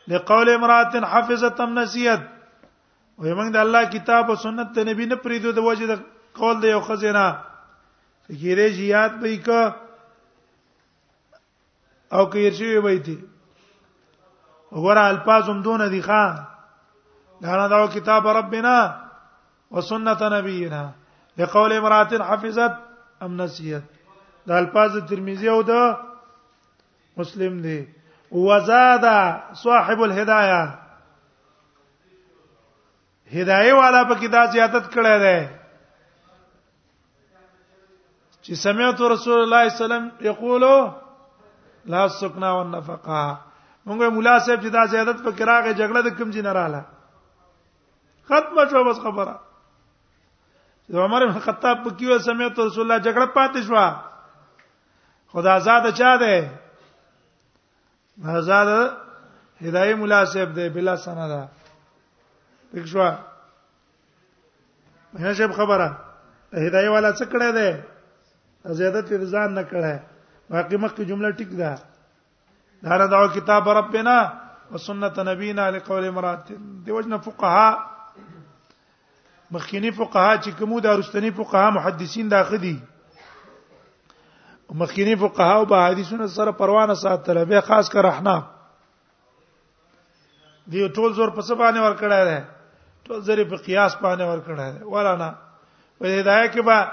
لقول 0.08 0.50
امراه 0.50 1.00
حفظت 1.12 1.60
ام 1.60 1.78
نسيت 1.78 2.20
ويمنګ 3.18 3.50
د 3.52 3.56
الله 3.56 3.84
کتاب 3.90 4.30
او 4.30 4.34
سنت 4.42 4.78
نبی 4.86 5.04
نه 5.06 5.16
پریدو 5.24 5.50
د 5.56 5.58
وجه 5.66 5.86
د 5.90 5.98
قول 6.38 6.60
د 6.62 6.70
یو 6.70 6.80
خزینه 6.86 7.26
غیره 8.30 8.68
زیات 8.76 9.12
به 9.20 9.36
کا 9.46 9.62
او 12.18 12.24
کې 12.32 12.48
شي 12.56 12.70
وي 12.84 12.98
دي 12.98 13.18
وګوره 14.74 15.02
الفاظم 15.12 15.58
دون 15.62 15.82
دي 15.90 16.00
ښا 16.02 16.24
دا 17.42 17.56
نه 17.58 17.66
دا 17.72 17.86
کتاب 17.94 18.28
ربنا 18.28 18.78
وسنت 19.70 20.20
نبينا 20.22 20.82
لقول 21.38 21.72
امرات 21.72 22.12
حفظت 22.30 22.72
ام 23.22 23.30
نسيت 23.42 23.82
دا 24.46 24.56
الفاظ 24.58 24.92
ترمذی 25.08 25.48
او 25.48 25.62
دا 25.62 25.84
مسلم 27.16 27.54
دي 27.60 27.88
وزاد 28.32 29.04
صاحب 29.54 30.02
الهدايه 30.02 30.62
هدايه 33.32 33.72
والا 33.74 34.04
په 34.08 34.14
کې 34.20 34.26
دا 34.30 34.46
زیادت 34.52 34.84
کړی 34.94 35.16
دی 35.24 35.40
چې 38.46 38.54
سمعت 38.60 39.00
رسول 39.00 39.38
الله 39.42 39.68
صلی 39.68 39.84
الله 39.84 39.98
علیه 39.98 40.10
وسلم 40.10 40.26
یقول 40.30 40.64
لا 41.92 42.08
سکنا 42.16 42.52
والنفقه 42.56 43.20
موږ 43.86 44.00
مولا 44.16 44.34
صاحب 44.38 44.60
چې 44.62 44.68
دا 44.74 44.82
زیادت 44.94 45.18
په 45.24 45.32
کراغه 45.38 45.70
جګړه 45.74 46.00
د 46.02 46.08
کوم 46.18 46.30
جن 46.34 46.46
رااله 46.46 46.82
ختمه 48.32 48.64
شو 48.72 48.82
بس 48.88 48.98
خبره 49.04 49.32
چې 50.86 50.94
عمر 51.04 51.26
بن 51.26 51.38
خطاب 51.46 51.80
په 51.84 51.90
کیو 52.02 52.18
سمعت 52.26 52.58
رسول 52.62 52.84
الله 52.90 53.02
جګړه 53.04 53.26
پاتې 53.34 53.60
شو 53.68 55.36
خدا 55.36 55.54
آزاد 55.62 55.84
چا 56.02 56.12
ده 56.16 56.50
آزاد 58.42 58.72
هدايه 59.60 59.94
مولا 60.02 60.20
صاحب 60.34 60.54
ده 60.60 60.68
بلا 60.76 60.96
سنده 61.06 61.40
دښوا 62.74 63.14
مینه 65.16 65.32
شپ 65.42 65.52
خبره 65.62 65.90
هدايه 66.52 66.88
والا 66.88 67.12
څه 67.12 67.22
کړه 67.22 67.54
ده 67.60 67.68
زیادت 68.72 69.12
ارزان 69.12 69.54
نه 69.54 69.62
کړه 69.64 70.02
باقی 70.52 70.76
مخکې 70.76 71.02
جمله 71.10 71.30
ټیک 71.40 71.48
ده 71.58 71.78
دا 72.86 72.96
نه 73.02 73.06
دا 73.14 73.26
کتاب 73.34 73.68
ربنا 73.78 74.14
وسنت 74.72 75.18
نبینا 75.28 75.68
لقول 75.76 76.08
مراد 76.18 76.52
دیوژن 76.86 77.18
فقها 77.24 77.84
مخکینی 79.56 79.90
فقها 80.00 80.36
چې 80.36 80.48
کومو 80.58 80.80
د 80.86 80.96
ارستنی 80.96 81.30
فقها 81.42 81.70
محدثین 81.76 82.28
داخدي 82.36 82.74
مخکینی 84.84 85.16
فقها 85.26 85.52
او 85.60 85.64
به 85.74 85.84
حدیثونو 85.86 86.28
سره 86.40 86.52
پروانه 86.64 86.94
ساتل 87.04 87.44
به 87.54 87.60
خاص 87.70 87.88
کر 87.96 88.06
احناف 88.14 88.44
دی 90.72 90.88
ټول 90.88 91.12
زور 91.20 91.30
په 91.38 91.48
سبانه 91.52 91.80
ور 91.86 91.96
کړه 92.02 92.32
ده 92.32 92.42
ټول 93.08 93.20
زری 93.30 93.44
په 93.54 93.68
قیاس 93.70 93.96
باندې 94.02 94.22
ور 94.22 94.40
کړه 94.44 94.76
ده 94.78 94.84
ولا 94.96 95.16
نه 95.16 95.34
په 96.02 96.06
هدايه 96.06 96.50
کې 96.52 96.60
به 96.70 96.92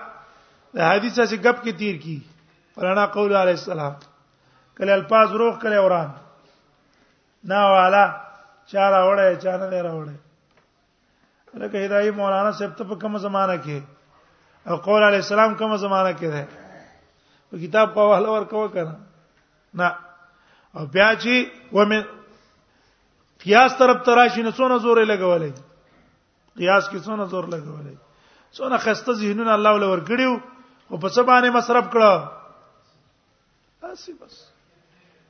د 0.76 0.80
حدیث 0.89 1.13
څخه 1.19 1.38
غب 1.43 1.57
کې 1.63 1.72
تیر 1.80 1.95
کی 2.03 2.17
ولانا 2.76 3.05
قول 3.15 3.36
علی 3.36 3.51
السلام 3.51 3.93
کله 4.78 4.93
الفاظ 4.93 5.32
روغ 5.43 5.55
کله 5.63 5.80
وران 5.86 6.09
نا 7.51 7.61
والا 7.74 8.03
چاره 8.72 8.99
وړه 9.07 9.43
چانه 9.43 9.67
نه 9.74 9.82
راوړه 9.88 10.15
لکه 11.61 11.78
هدايه 11.86 12.11
مولانا 12.19 12.51
صاحب 12.59 12.78
ته 12.78 12.84
په 12.91 12.95
کوم 13.01 13.17
زمانہ 13.17 13.55
کې 13.65 13.80
او 14.69 14.76
قول 14.86 15.03
علی 15.09 15.15
السلام 15.24 15.55
کوم 15.61 15.76
زمانہ 15.82 16.11
کې 16.19 16.28
ده 16.28 16.45
په 17.49 17.57
کتاب 17.63 17.91
په 17.95 18.01
حواله 18.07 18.30
ورکو 18.38 18.63
کنه 18.67 18.95
نه 19.74 19.95
او 20.76 20.86
بیا 20.95 21.09
چې 21.15 21.45
ومن 21.80 22.01
قیاس 23.43 23.76
طرف 23.84 24.05
تراشی 24.11 24.41
نه 24.47 24.51
څونه 24.51 24.78
زور 24.88 25.03
لګولې 25.05 25.51
قیاس 26.57 26.89
کې 26.89 26.99
څونه 27.09 27.24
زور 27.36 27.47
لګولې 27.47 27.95
څونه 28.59 28.78
خسته 28.88 29.13
ذهنونه 29.26 29.53
الله 29.57 29.74
ولور 29.78 29.99
کړیو 30.11 30.39
او 30.91 30.97
په 31.01 31.09
څه 31.15 31.21
باندې 31.29 31.49
مصرف 31.57 31.85
کړه 31.93 32.13
اسی 33.91 34.13
بس 34.23 34.33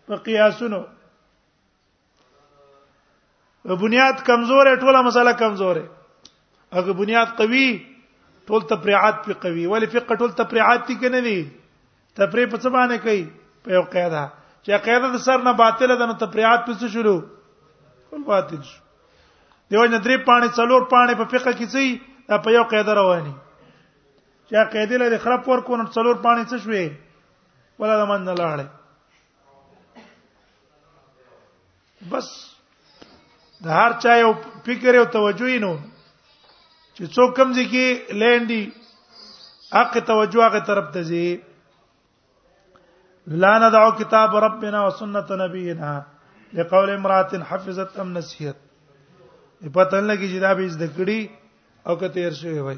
په 0.07 0.15
قیاسونو 0.27 0.81
بنیاد 3.85 4.23
کمزور 4.29 4.65
ټوله 4.81 5.01
مسله 5.07 5.31
کمزور 5.41 5.75
هغه 6.77 6.93
بنیاد 7.01 7.29
قوي 7.41 7.65
ټول 8.47 8.61
تفریعات 8.73 9.19
په 9.25 9.33
قوي 9.45 9.65
ولې 9.73 9.87
فقہ 9.97 10.13
ټول 10.23 10.31
تفریعات 10.43 10.87
دي 10.91 10.95
کنه 11.03 11.19
دي 11.29 11.37
تفریع 12.21 12.45
په 12.51 12.57
څه 12.63 12.69
باندې 12.77 12.97
کوي 13.05 13.21
په 13.65 13.69
یو 13.77 13.83
قاعده 13.95 14.23
چې 14.65 14.85
قاعده 14.87 15.07
د 15.17 15.25
سر 15.27 15.39
نه 15.47 15.53
باطله 15.61 15.95
ده 16.01 16.05
نو 16.13 16.17
تفریعات 16.25 16.65
په 16.65 16.73
څه 16.81 16.87
شروع 16.95 17.19
ټول 18.09 18.23
باطل 18.31 18.61
شو 18.71 18.81
دیو 19.69 19.85
نه 19.93 19.97
درې 20.05 20.17
پاڼې 20.25 20.49
څلور 20.59 20.81
پاڼې 20.91 21.13
په 21.19 21.25
فقہ 21.33 21.51
کې 21.61 21.77
سي 21.77 22.45
په 22.47 22.57
یو 22.57 22.63
قاعده 22.73 22.93
رواني 23.01 23.33
چې 24.51 24.63
قیدی 24.71 24.97
له 25.01 25.17
خراب 25.23 25.45
ورکو 25.49 25.77
نو 25.81 25.85
څلور 25.97 26.15
پانی 26.27 26.43
څه 26.51 26.57
شوې 26.63 26.85
ولا 27.83 27.95
د 28.01 28.03
من 28.13 28.21
نه 28.29 28.33
لاړې 28.39 28.65
بس 32.13 32.27
د 33.67 33.75
هر 33.79 33.91
چا 34.05 34.15
یو 34.21 34.31
فکر 34.67 34.93
او 35.03 35.07
توجه 35.15 35.47
یې 35.53 35.59
نو 35.67 35.73
چې 36.95 37.03
څوک 37.15 37.35
کم 37.39 37.47
ځی 37.59 37.65
کې 37.71 37.85
لینډي 38.23 38.63
حق 39.77 39.93
توجه 40.11 40.39
هغه 40.47 40.59
طرف 40.73 40.87
ته 40.97 41.01
ځي 41.11 41.25
لا 43.45 43.53
ندع 43.61 43.83
كتاب 43.99 44.31
ربنا 44.45 44.79
وسنة 44.85 45.27
نبينا 45.45 45.91
لقول 46.59 46.87
امراه 46.99 47.31
حفظت 47.49 47.91
ام 48.05 48.11
نسيت 48.19 48.57
په 49.61 49.69
پتن 49.69 50.03
لګی 50.11 50.29
چې 50.33 50.39
دا 50.47 50.51
به 50.53 50.67
زده 50.79 50.89
کړی 50.97 51.21
او 51.89 51.93
کته 52.03 52.17
ير 52.29 52.33
شوی 52.43 52.59
وای 52.63 52.77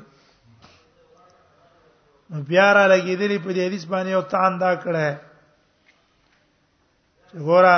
بیا 2.42 2.68
را 2.76 2.84
لګیدلی 2.94 3.38
په 3.46 3.52
دې 3.56 3.62
حدیث 3.68 3.86
باندې 3.92 4.12
او 4.18 4.22
تان 4.34 4.52
دا 4.64 4.72
کړه 4.84 5.08
ګورا 7.48 7.78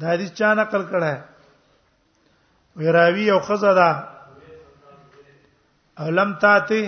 دا 0.00 0.06
حدیث 0.12 0.30
چا 0.38 0.48
نقل 0.58 0.82
کړه 0.92 1.14
وی 2.78 2.88
راوی 2.96 3.30
او 3.30 3.38
خزدا 3.46 3.90
علم 6.02 6.30
تاتی 6.42 6.84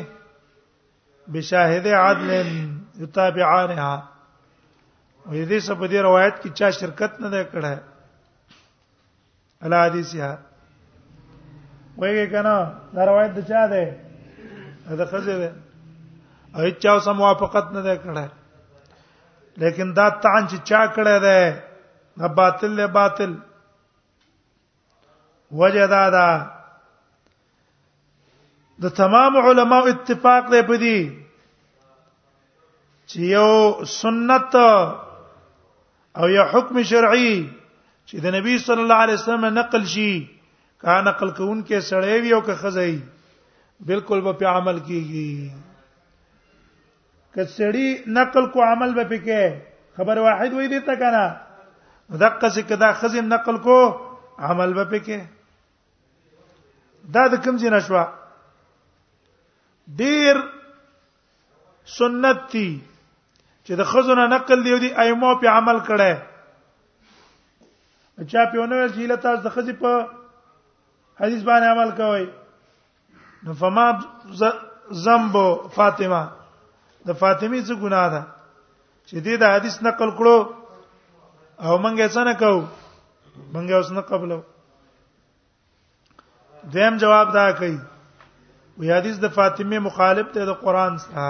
بشاهد 1.33 1.87
عدل 1.87 2.29
یتابعانها 3.03 3.95
وې 5.31 5.45
دې 5.51 5.61
څه 5.67 5.73
په 5.81 5.87
دې 5.91 5.99
روایت 6.09 6.35
کې 6.43 6.49
چا 6.59 6.69
شرکت 6.79 7.13
نه 7.23 7.29
ده 7.35 7.43
کړه 7.53 7.75
الا 9.65 9.79
حدیث 9.87 10.11
یا 10.15 10.31
وایي 12.01 12.27
کنه 12.33 12.57
دا 12.95 13.03
روایت 13.09 13.33
د 13.35 13.41
چا 13.49 13.63
ده 13.73 13.85
دا 15.01 15.05
خزه 15.13 15.37
ده 15.43 15.51
او 16.57 16.69
چا 16.83 16.99
سم 17.05 17.13
موافقت 17.17 17.71
نه 17.73 17.93
کړه 18.03 18.27
لیکن 19.61 19.89
دا 19.97 20.07
تان 20.25 20.43
چې 20.51 20.57
چا 20.71 20.81
کړه 20.95 21.17
ده 21.27 21.41
نه 22.21 22.29
باطل 22.41 22.71
له 22.81 22.87
باطل 22.97 23.33
وجدا 25.61 26.03
دا 26.17 26.27
د 28.83 28.95
تمام 29.01 29.35
علماو 29.47 29.87
اتفاق 29.95 30.45
دی 30.53 30.63
په 30.73 30.77
دې 30.83 31.01
چې 33.15 33.19
یو 33.39 33.51
سنت 33.99 34.53
او 36.19 36.27
یو 36.37 36.45
حکم 36.55 36.77
شرعي 36.95 37.35
چې 38.09 38.17
د 38.29 38.39
نبی 38.39 38.57
صلی 38.69 38.83
الله 38.89 38.99
علیه 39.09 39.19
وسلم 39.21 39.45
نقل 39.59 39.85
شي 39.97 40.09
کا 40.85 41.01
نقل 41.11 41.29
کوونکې 41.43 41.79
سړی 41.91 42.17
وي 42.23 42.33
او 42.39 42.47
که 42.49 42.55
خزای 42.63 42.97
بالکل 43.93 44.21
به 44.29 44.33
په 44.41 44.47
عمل 44.57 44.79
کیږي 44.87 45.37
کڅړی 47.35 47.89
نقل 48.07 48.47
کو 48.55 48.63
عمل 48.71 48.91
به 48.95 49.05
پکې 49.11 49.41
خبر 49.99 50.17
واحد 50.25 50.51
وې 50.55 50.67
دې 50.73 50.81
تا 50.89 50.95
کنه 51.03 51.25
دقه 52.23 52.49
څه 52.55 52.63
کدا 52.73 52.89
خزم 53.03 53.27
نقل 53.35 53.57
کو 53.67 53.77
عمل 54.49 54.73
به 54.79 54.85
پکې 54.91 55.19
دا 57.15 57.23
د 57.35 57.41
کوم 57.45 57.57
ځای 57.63 57.71
نشوا 57.75 58.05
ډیر 60.01 60.35
سنت 61.99 62.39
دي 62.57 62.69
چې 63.65 63.73
د 63.83 63.89
خزونه 63.95 64.27
نقل 64.35 64.63
دی 64.67 64.77
دی 64.85 64.91
ائمه 65.05 65.33
په 65.45 65.49
عمل 65.55 65.79
کړي 65.89 66.13
چا 68.35 68.45
په 68.53 68.59
ونه 68.59 68.77
ویل 68.77 68.93
چې 68.95 69.07
له 69.15 69.19
تاسو 69.25 69.41
د 69.49 69.51
خزې 69.57 69.73
په 69.81 69.91
حدیث 71.25 71.41
باندې 71.49 71.73
عمل 71.75 71.91
کوئ 72.05 72.25
نو 73.45 73.53
فما 73.61 73.87
ذنب 75.05 75.35
فاطمه 75.75 76.23
د 77.07 77.11
فاطمی 77.21 77.61
څه 77.69 77.75
ګناه 77.83 78.09
ده 78.15 78.23
چې 79.07 79.17
دې 79.25 79.35
د 79.41 79.45
حدیث 79.55 79.77
نقل 79.87 80.09
کړو 80.19 80.37
او 81.67 81.73
مونږ 81.83 81.95
یې 82.03 82.09
څنګه 82.17 82.35
کوو 82.41 82.63
مونږ 83.53 83.67
اوس 83.77 83.89
نه 83.97 84.03
قبلو 84.11 84.39
دیم 86.75 86.95
جواب 87.03 87.29
دا 87.37 87.47
کوي 87.59 87.77
وی 88.79 88.89
حدیث 88.97 89.17
د 89.23 89.27
فاطمه 89.39 89.79
مخالف 89.89 90.27
ته 90.35 90.41
د 90.51 90.53
قران 90.65 90.93
سره 91.05 91.29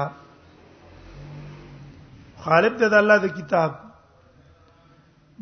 مخالف 2.37 2.75
ته 2.81 2.87
د 2.89 2.95
الله 3.03 3.19
د 3.25 3.29
کتاب 3.39 3.71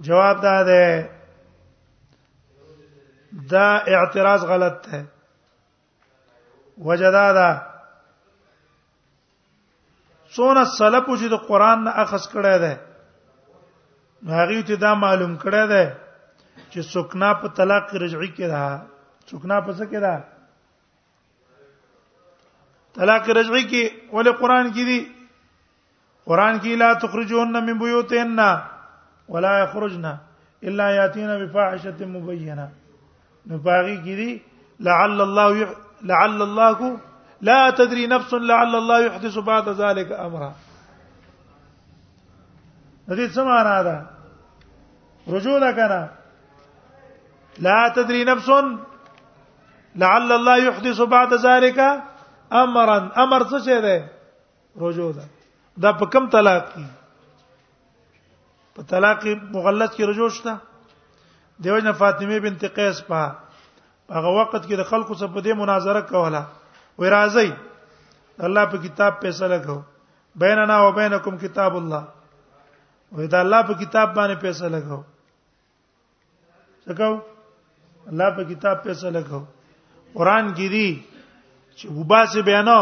جواب 0.06 0.36
دا 0.46 0.56
ده 0.70 0.84
دا 3.52 3.68
اعتراض 3.94 4.42
غلط 4.52 4.76
ده 4.90 5.00
وجدادا 6.88 7.50
څونه 10.34 10.62
سلف 10.78 11.04
چې 11.20 11.26
د 11.34 11.36
قران 11.48 11.78
نه 11.86 11.90
اخذ 12.04 12.22
کړی 12.32 12.56
دی 12.64 12.74
هغه 14.36 14.60
ته 14.68 14.74
دا 14.84 14.90
معلوم 15.04 15.32
کړی 15.44 15.64
دی 15.72 15.84
چې 16.72 16.80
سکنا 16.92 17.30
په 17.44 17.48
طلاق 17.60 17.84
رجعي 18.02 18.30
کې 18.36 18.46
ده 18.54 18.64
سکنا 19.32 19.56
په 19.68 19.72
څه 19.78 19.84
کې 19.94 20.00
ده 20.04 20.14
طلاق 22.98 23.24
رجعي 23.40 23.62
کې 23.70 23.82
ولې 24.16 24.32
قران 24.44 24.66
کې 24.74 24.82
دي 24.92 25.00
قران 26.32 26.54
کې 26.62 26.72
لا 26.84 26.90
تخرجون 27.06 27.48
من 27.58 27.76
بيوتهن 27.84 28.40
ولا 29.36 29.54
يخرجن 29.64 30.06
الا 30.68 30.86
ياتين 30.98 31.30
بفاحشه 31.40 31.98
مبينه 32.16 32.66
نو 33.46 33.58
باغی 33.68 33.96
کې 33.96 34.14
دي 34.22 34.32
لعل 34.90 35.18
الله 35.28 35.56
لعل 36.08 36.38
الله 36.48 36.76
لا 37.48 37.70
تدري 37.78 38.06
نفس 38.06 38.34
لعل 38.34 38.74
الله 38.76 39.00
يحدث 39.04 39.38
بعد 39.50 39.68
ذلك 39.68 40.12
امرا 40.12 40.52
ندي 43.08 43.28
سمعنا 43.28 43.80
هذا 43.80 44.06
رجوع 45.28 45.58
ده 45.58 46.10
لا 47.58 47.80
تدري 47.96 48.24
نفس 48.24 48.50
لعل 49.96 50.32
الله 50.32 50.56
يحدث 50.56 51.00
بعد 51.00 51.34
ذلك 51.34 51.78
امرا 52.52 52.98
امر 53.24 53.42
څه 53.44 53.64
شه 53.64 53.80
ده 53.80 54.10
رجوع 54.84 55.10
ده 55.12 55.24
دا 55.76 55.92
په 55.92 56.06
کم 56.06 56.28
طلاق 56.30 56.62
کې 56.76 56.86
په 58.76 58.82
طلاق 58.82 59.26
مغلط 59.26 59.94
کې 59.96 60.00
رجوع 60.12 60.28
شته 60.28 60.56
دیوژن 61.64 61.92
فاطمه 61.92 62.38
بنت 62.38 62.64
قیس 62.64 63.02
په 63.10 63.18
هغه 64.14 64.36
وخت 64.40 64.64
کې 64.64 64.76
د 64.76 64.90
خلکو 64.92 65.14
سره 65.14 65.28
په 65.34 65.40
دې 65.42 65.56
مناظره 65.64 66.00
کوله 66.12 66.44
و 66.98 67.02
راځي 67.10 67.50
الله 68.48 68.64
په 68.72 68.78
کتاب 68.86 69.20
فیصله 69.22 69.58
کو 69.66 69.80
بیننا 70.42 70.78
و 70.88 70.92
بینکم 70.98 71.36
کتاب 71.46 71.76
الله 71.82 72.02
و 73.16 73.26
دا 73.34 73.40
الله 73.46 73.62
په 73.70 73.74
کتاب 73.82 74.14
باندې 74.14 74.36
فیصله 74.46 74.80
کو 74.88 75.00
څه 76.84 76.92
کو 77.00 77.20
الله 78.12 78.30
په 78.38 78.44
کتاب 78.52 78.82
فیصله 78.88 79.22
کو 79.30 79.42
قران 80.18 80.52
کې 80.56 80.68
دي 80.68 81.04
چې 81.78 81.88
وباسه 81.98 82.42
بیانو 82.48 82.80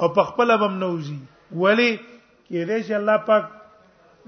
او 0.00 0.08
په 0.18 0.22
خپل 0.32 0.56
بم 0.64 0.74
نوځي 0.82 1.18
ولی 1.52 2.02
کې 2.46 2.64
دې 2.68 2.78
چې 2.86 2.94
الله 3.00 3.16
پاک 3.30 3.44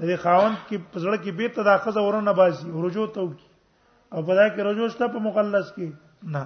دې 0.08 0.16
خاوند 0.22 0.56
کې 0.68 0.76
پزړه 0.92 1.16
کې 1.22 1.30
به 1.36 1.48
تداخذ 1.60 1.96
ورونه 2.02 2.32
باسي 2.40 2.64
رجوع 2.86 3.06
توکي 3.18 3.46
او 4.12 4.22
په 4.26 4.34
دا 4.34 4.46
کې 4.54 4.60
رجوع 4.70 4.88
شته 4.94 5.08
په 5.16 5.28
مقلص 5.28 5.66
کې 5.74 5.88
نه 6.36 6.42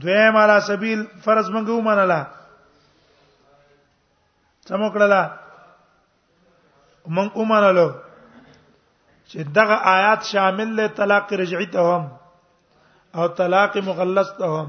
دویم 0.00 0.36
علا 0.36 0.58
سبیل 0.66 1.04
فرض 1.24 1.46
منګو 1.50 1.80
منلا 1.86 2.22
سمو 4.68 4.88
کړلا 4.94 5.22
من 7.16 7.28
عمرلو 7.42 7.88
چې 9.30 9.38
دغه 9.58 9.76
آیات 9.96 10.20
شامل 10.30 10.68
له 10.78 10.86
طلاق 11.00 11.26
رجعی 11.42 11.66
ته 11.76 11.80
هم 11.90 12.04
او 13.16 13.26
طلاق 13.42 13.76
مغلظ 13.88 14.28
ته 14.40 14.46
هم 14.56 14.68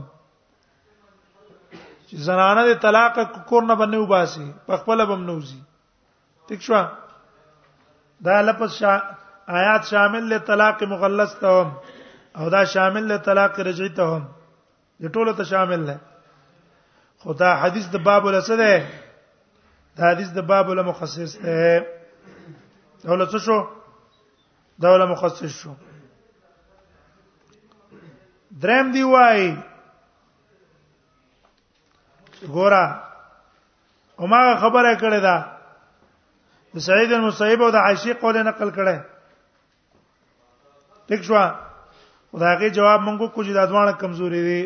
چې 2.07 2.15
زنانه 2.28 2.63
د 2.71 2.82
طلاق 2.88 3.15
کور 3.51 3.63
نه 3.71 3.76
بنو 3.84 4.05
باسي 4.13 4.45
په 4.67 4.78
خپل 4.84 5.05
بم 5.11 5.24
نوزي 5.32 5.59
ٹھیک 6.47 6.61
شو 6.69 6.84
دا 8.26 8.41
لفظ 8.49 8.71
شا 8.80 8.93
آیات 9.61 9.84
شامل 9.95 10.24
له 10.34 10.38
طلاق 10.53 10.84
مغلظ 10.95 11.36
ته 11.43 11.49
هم 11.59 11.71
او 12.39 12.49
دا 12.57 12.63
شامل 12.78 13.03
له 13.13 13.17
طلاق 13.30 13.59
رجعی 13.71 13.89
ته 14.01 14.15
هم 14.15 14.24
د 15.04 15.08
ټولو 15.14 15.34
ته 15.38 15.43
شامل 15.43 15.80
نه 15.86 15.97
خدا 17.24 17.49
حدیث 17.62 17.86
د 17.93 18.04
باب 18.08 18.28
الاسد 18.30 18.58
ده 18.58 18.86
دا 19.99 20.10
حدیث 20.12 20.30
د 20.36 20.39
باب 20.51 20.70
له 20.80 20.84
مخصص 20.89 21.32
ده 21.38 21.88
دوله 23.04 23.26
څه 23.26 23.38
شو 23.47 23.58
دوله 24.86 25.06
مخصص 25.10 25.45
شو 25.56 25.74
درم 28.66 28.91
دی 28.93 29.04
وای 29.14 29.41
ګورا 32.54 32.86
اومه 34.20 34.56
خبره 34.62 34.93
کړې 34.97 35.20
ده 35.28 35.45
د 36.78 36.86
سعید 36.86 37.12
المصیب 37.18 37.62
او 37.64 37.70
د 37.78 37.84
عائشہ 37.88 38.14
قول 38.22 38.39
نقل 38.49 38.70
کړي 38.70 38.99
ټیک 41.12 41.24
شو 41.32 41.43
خدای 42.32 42.70
جواب 42.80 42.99
مونږ 43.01 43.32
کو 43.34 43.43
چې 43.43 43.51
د 43.51 43.58
ادوان 43.64 43.91
کمزوري 44.06 44.41
دي 44.47 44.62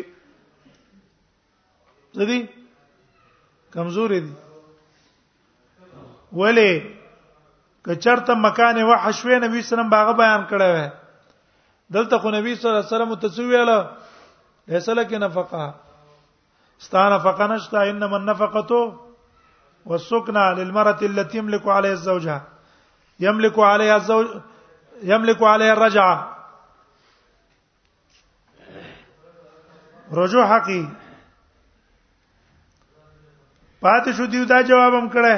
ندي 2.16 2.38
کمزورې 3.72 4.20
دي 4.20 4.32
ولې 6.36 6.70
کچرته 7.88 8.32
مکان 8.44 8.76
وحش 8.90 9.18
وې 9.26 9.36
نبی 9.46 9.58
سلام 9.70 9.90
باغه 9.94 10.12
بیان 10.20 10.44
کړه 10.52 10.68
وې 10.72 10.88
دلته 11.96 12.18
خو 12.22 12.30
نبی 12.36 12.52
صلی 12.54 12.68
الله 12.70 12.80
علیه 12.84 12.90
وسلم 12.94 13.12
تسویله 13.24 13.74
لیسله 14.68 15.02
کې 15.02 15.18
نفقه 15.24 15.64
ستانه 16.86 17.16
فقنشتا 17.26 17.80
انما 17.92 18.16
النفقه 18.20 18.70
والسكنى 19.86 20.44
للمرأة 20.56 21.02
التي 21.02 21.38
يملك 21.38 21.64
عليها 21.68 21.92
الزوجة 21.92 22.40
يملك 23.20 23.58
عليها 23.58 23.96
الزوج 23.96 24.26
يملك 25.12 25.42
عليها 25.42 25.72
الرجعة 25.72 26.36
رجوع 30.18 30.46
حقي 30.46 30.84
پات 33.80 34.08
شو 34.16 34.26
دیو 34.26 34.44
دا 34.50 34.58
جواب 34.70 34.92
هم 34.96 35.06
کړه 35.14 35.34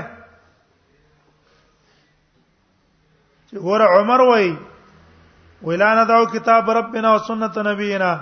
چې 3.51 3.55
ور 3.67 3.81
عمر 3.87 4.21
وای 4.29 4.49
ویلا 5.67 5.91
نداو 5.99 6.25
کتاب 6.35 6.65
ربنا 6.79 7.09
و 7.15 7.19
سنت 7.27 7.55
نبینا 7.67 8.13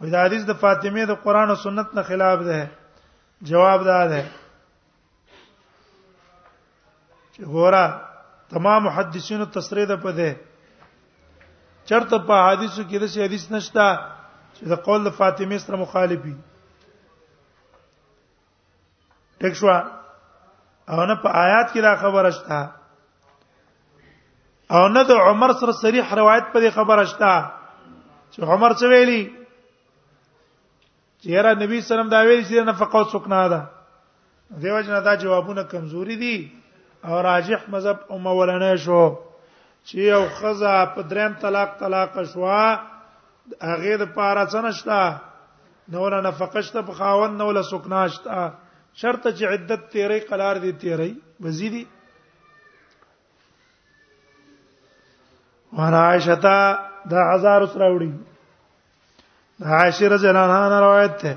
وای 0.00 0.08
دا 0.14 0.18
حدیث 0.24 0.42
د 0.48 0.52
فاطمه 0.62 1.02
د 1.10 1.12
قران 1.26 1.48
او 1.54 1.58
سنت 1.66 1.88
نه 1.98 2.02
خلاف 2.08 2.38
ده 2.48 2.60
جواب 3.52 3.80
دا 3.90 4.00
ده 4.14 4.22
چې 7.34 7.40
ګورا 7.54 7.84
تمام 8.56 8.82
محدثینو 8.88 9.46
تصریح 9.60 9.84
ده 9.92 9.96
په 10.08 10.12
ده 10.18 10.30
چرته 11.84 12.18
په 12.30 12.34
حدیثو 12.48 12.82
کې 12.88 12.98
د 13.06 13.16
حدیث 13.28 13.46
نشتا 13.56 13.88
چې 14.54 14.62
د 14.74 14.84
قول 14.90 15.04
د 15.08 15.16
فاطمه 15.22 15.58
سره 15.68 15.76
مخالفي 15.86 16.34
ټک 19.40 19.52
شو 19.60 19.68
او 20.90 21.00
نه 21.10 21.16
په 21.22 21.28
آیات 21.44 21.66
کې 21.72 21.80
دا 21.86 21.92
خبره 22.02 22.30
شته 22.36 22.60
او 24.76 24.82
نه 24.94 25.02
د 25.10 25.12
عمر 25.28 25.50
سره 25.60 25.72
صریح 25.82 26.06
روایت 26.20 26.46
په 26.54 26.58
خبره 26.78 27.04
شته 27.12 27.32
چې 28.32 28.38
عمر 28.52 28.72
څه 28.80 28.84
ویلي 28.92 29.22
چیرې 31.22 31.54
نبی 31.62 31.76
سلام 31.90 32.08
دا 32.14 32.20
ویلي 32.28 32.44
چې 32.48 32.68
نفقه 32.72 32.96
او 33.00 33.04
سکنا 33.12 33.42
ده 33.54 33.60
دیو 34.64 34.78
جنا 34.88 35.00
دا 35.06 35.12
جوابونه 35.22 35.62
کمزوري 35.72 36.16
دي 36.24 36.36
او 37.04 37.14
راجح 37.30 37.60
مذهب 37.72 37.98
او 38.10 38.16
مولانه 38.26 38.74
شو 38.84 39.02
چې 39.86 39.96
یو 40.12 40.22
خزه 40.40 40.74
په 40.98 41.02
دریم 41.12 41.32
طلاق 41.46 41.70
طلاق 41.80 42.12
شوا 42.34 42.60
هغه 43.70 43.96
د 43.96 44.04
پاره 44.16 44.44
څنشتا 44.52 45.00
نو 45.94 46.02
نه 46.14 46.18
نفقشت 46.28 46.74
په 46.86 46.92
خاون 47.00 47.30
نو 47.40 47.46
له 47.58 47.62
سکناشتا 47.72 48.38
شرط 49.00 49.26
چې 49.38 49.44
عدت 49.54 49.82
13 49.94 50.20
قرار 50.30 50.56
دي 50.64 50.70
13 50.82 51.08
مزيدي 51.46 51.80
ورائشتا 55.78 56.56
دا 57.10 57.18
هزار 57.34 57.60
سره 57.74 57.86
وړي 57.94 58.10
دا 59.64 59.68
عائشه 59.74 60.06
رضی 60.14 60.28
الله 60.30 60.42
عنها 60.42 60.80
روایت 60.84 61.14
ده 61.24 61.34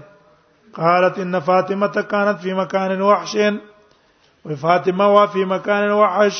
قالت 0.77 1.15
ان 1.25 1.35
فاطمه 1.51 1.95
كانت 2.11 2.37
في 2.47 2.51
مكان 2.61 2.91
وحش 3.09 3.33
و 4.45 4.47
فاطمه 4.65 5.05
وا 5.15 5.23
في 5.25 5.41
مكان 5.53 5.83
وحش 6.03 6.35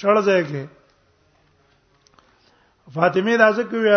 شړځه 0.00 0.38
کې 0.48 0.62
فاطمه 2.96 3.34
دا 3.42 3.48
څه 3.56 3.62
کوي 3.74 3.90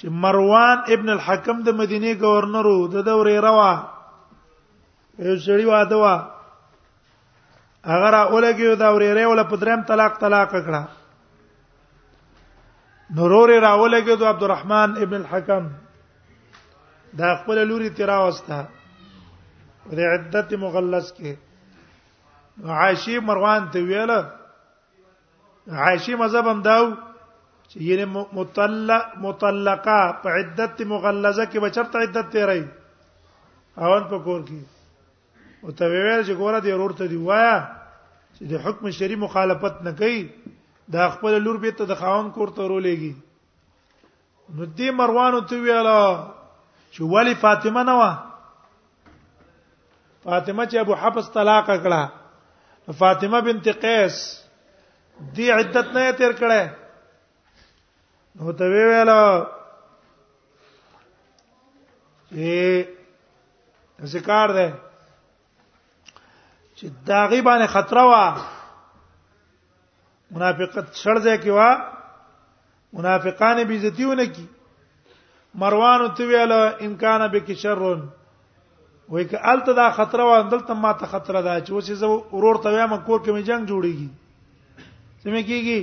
چې 0.00 0.08
مروان 0.24 0.78
ابن 0.96 1.08
الحکم 1.12 1.62
د 1.68 1.76
مدینه 1.78 2.12
گورنر 2.22 2.66
وو 2.72 2.86
د 2.94 2.98
دورې 3.08 3.36
روا 3.46 3.70
یو 5.26 5.36
شړی 5.46 5.64
واده 5.72 5.96
وا 6.02 6.14
هغه 7.92 8.10
را 8.14 8.22
اولګیو 8.32 8.74
دا 8.82 8.88
ورې 8.94 9.10
رې 9.16 9.26
ول 9.30 9.42
په 9.52 9.56
درم 9.62 9.80
طلاق 9.88 10.18
طلاق 10.24 10.50
کړه 10.50 10.82
نورور 13.18 13.50
را 13.64 13.72
اولګیو 13.80 14.16
د 14.22 14.30
عبدالرحمن 14.32 14.90
ابن 15.06 15.14
الحکم 15.20 15.64
دا 17.18 17.34
خپل 17.42 17.58
لوري 17.68 17.90
تیرا 17.98 18.18
وستا 18.26 18.62
د 19.98 20.14
عدت 20.14 20.54
مغلس 20.64 21.12
کې 21.12 21.32
عائشی 22.80 23.18
مروان 23.30 23.68
ته 23.74 23.78
ویله 23.78 24.30
عائشی 25.84 26.14
مذهب 26.22 26.46
هم 26.50 26.62
داو 26.66 26.86
چې 27.72 27.78
یې 27.86 28.04
مطلق 28.40 29.06
مطلقه 29.24 29.96
په 30.24 30.28
عدت 30.38 30.82
مغلظه 30.92 31.44
کې 31.50 31.58
بچرت 31.64 31.96
عدت 32.02 32.26
تیرای 32.36 32.62
اون 33.84 34.02
په 34.12 34.16
کور 34.28 34.40
کې 34.48 34.60
او 35.62 35.70
ته 35.80 35.84
ویل 35.92 36.20
چې 36.26 36.32
ګوره 36.40 36.60
دې 36.64 36.72
ورور 36.76 36.94
ته 37.00 37.04
دی 37.12 37.18
وایا 37.28 37.56
چې 38.36 38.42
د 38.54 38.64
حکم 38.66 38.88
شری 39.00 39.16
مخالفت 39.26 39.82
نه 39.88 39.92
کوي 40.00 40.20
دا 40.96 41.08
خپل 41.14 41.32
لور 41.46 41.56
به 41.66 41.70
ته 41.82 41.90
د 41.92 42.00
خاون 42.04 42.30
کور 42.38 42.48
ته 42.60 42.70
رولېږي 42.72 44.56
نو 44.56 44.64
دې 44.76 44.88
مروان 45.02 45.34
ته 45.52 45.56
ویاله 45.62 46.00
چې 46.92 47.00
ولی 47.14 47.34
فاطمه 47.46 47.82
نه 47.82 47.94
و 48.00 48.04
فاطمه 50.24 50.64
چې 50.64 50.76
ابو 50.86 50.94
حفص 51.04 51.30
طلاق 51.38 51.66
کړه 51.72 52.98
فاطمه 53.02 53.40
بنت 53.46 53.68
قیس 53.86 54.18
دې 55.34 55.46
عدت 55.62 55.86
نه 55.98 56.10
تیر 56.22 56.32
کړه 56.44 56.84
نو 58.36 58.52
ته 58.52 58.64
ویل 58.72 59.10
چې 62.34 62.88
ذکر 64.12 64.52
ده 64.56 64.68
چې 66.74 66.90
داغي 67.10 67.40
باندې 67.48 67.66
خطر 67.76 67.96
وا 68.08 68.24
منافقت 70.36 70.94
شړ 71.02 71.18
ځای 71.26 71.38
کې 71.38 71.50
وا 71.56 71.70
منافقان 72.98 73.62
به 73.64 73.74
عزتیونه 73.78 74.24
کی 74.36 74.46
مروان 75.62 76.06
تو 76.16 76.22
ویل 76.30 76.52
امکان 76.54 77.26
به 77.28 77.40
کې 77.40 77.54
شر 77.64 77.82
وای 79.08 79.24
ک 79.24 79.34
الته 79.50 79.72
دا 79.72 79.90
خطر 79.96 80.20
و 80.20 80.28
اندلته 80.38 80.74
ما 80.86 80.92
ته 81.02 81.06
خطر 81.12 81.40
ده 81.42 81.60
چې 81.60 81.70
اوس 81.70 81.90
زه 82.04 82.36
ورور 82.36 82.56
ته 82.64 82.68
وایم 82.76 82.96
کور 82.96 83.20
کې 83.24 83.30
مې 83.30 83.42
جنگ 83.42 83.68
جوړیږي 83.68 84.08
سمې 85.24 85.42
کیږي 85.50 85.80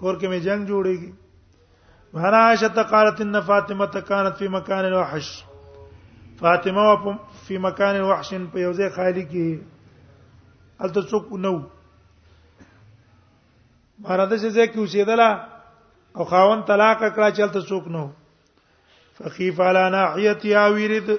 کور 0.00 0.18
کې 0.18 0.26
مې 0.26 0.38
جنگ 0.46 0.68
جوړیږي 0.72 1.10
وهنا 2.12 2.36
عائشة 2.36 2.82
قالت 2.82 3.20
إن 3.20 3.40
فاطمة 3.40 4.00
كانت 4.06 4.36
في 4.36 4.48
مكان 4.48 4.84
الوحش 4.84 5.44
فاطمه 6.40 6.96
په 7.04 7.58
مکان 7.58 8.00
وحش 8.02 8.34
په 8.34 8.58
یو 8.60 8.72
ځای 8.72 8.90
خالی 8.94 9.24
کې 9.24 10.84
الته 10.86 11.02
څوک 11.10 11.32
نو 11.44 11.52
مراده 14.04 14.36
چې 14.38 14.48
ځکه 14.58 14.78
اوسېدله 14.78 15.46
او 16.16 16.24
خاون 16.30 16.62
طلاق 16.70 16.98
کړه 16.98 17.30
چې 17.36 17.40
الته 17.40 17.60
څوک 17.68 17.86
نو 17.86 18.10
فخيف 19.18 19.60
على 19.60 19.90
ناحيتي 19.90 20.56
او 20.56 20.72
ويرد 20.74 21.10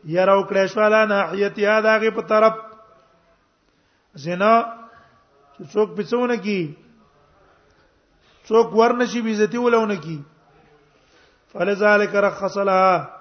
ير 0.07 0.29
اوکړې 0.39 0.65
شوا 0.75 0.89
لا 0.95 1.05
ناحيتي 1.05 1.67
دا 1.89 1.97
غي 1.97 2.11
په 2.15 2.21
طرف 2.31 2.68
زنا 4.17 4.59
چې 5.57 5.63
څوک 5.73 5.89
پڅونه 5.97 6.35
کی 6.43 6.73
څوک 8.47 8.75
ورنشي 8.77 9.21
بیزتی 9.21 9.57
ولونه 9.57 9.95
کی 10.01 10.21
فلذالک 11.51 12.15
رخص 12.25 12.57
لها 12.57 13.11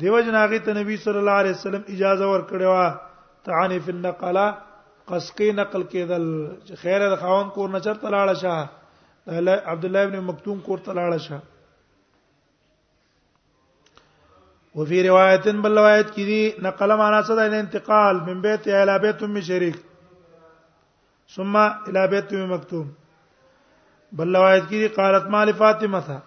دیو 0.00 0.20
جناغه 0.20 0.58
ته 0.58 0.72
نبی 0.80 0.96
صلی 1.04 1.18
الله 1.18 1.32
علیه 1.44 1.50
وسلم 1.58 1.80
اجازه 1.88 2.26
ورکړه 2.32 3.48
تعنی 3.48 3.78
فی 3.86 3.92
النقلا 3.92 4.50
قسقی 5.08 5.50
نقل 5.52 5.82
کېدل 5.94 6.24
خیر 6.82 7.08
د 7.10 7.18
خاون 7.20 7.50
کور 7.56 7.68
نه 7.76 7.80
چرته 7.86 8.08
لاړه 8.10 8.34
شه 8.44 9.62
عبد 9.72 9.84
الله 9.84 10.02
ابن 10.06 10.20
مکتوم 10.28 10.60
کور 10.68 10.78
ته 10.86 10.92
لاړه 10.92 11.18
شه 11.18 11.40
وفي 14.76 15.02
روایت 15.08 15.48
بل 15.48 15.78
روایت 15.78 16.06
کې 16.10 16.24
دي 16.30 16.62
نقل 16.68 16.96
معنا 16.96 17.22
څه 17.22 17.34
ده 17.42 17.60
انتقال 17.66 18.20
من 18.30 18.40
بیت 18.48 18.68
الی 18.80 18.98
بیت 19.08 19.22
ام 19.28 19.40
شریک 19.50 19.78
ثم 21.36 21.56
الى 21.58 22.06
بیت 22.10 22.32
مکتوم 22.50 22.90
بل 24.18 24.36
روایت 24.36 24.64
کې 24.68 24.88
قالت 24.96 25.24
مال 25.36 25.52
فاطمه 25.62 26.00
تھا 26.10 26.18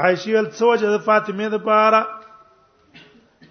عائشہ 0.00 0.34
ول 0.36 0.50
سوجه 0.58 0.92
د 0.92 1.00
فاطمه 1.08 1.48
د 1.54 1.62
پاره 1.68 2.00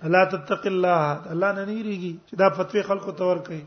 الله 0.06 0.30
تتق 0.36 0.70
الله 0.72 1.02
الله 1.34 1.52
نه 1.58 1.66
نیریږي 1.72 2.14
چې 2.28 2.34
دا 2.44 2.48
فتوی 2.60 2.82
خلکو 2.92 3.12
تور 3.20 3.38
کوي 3.50 3.62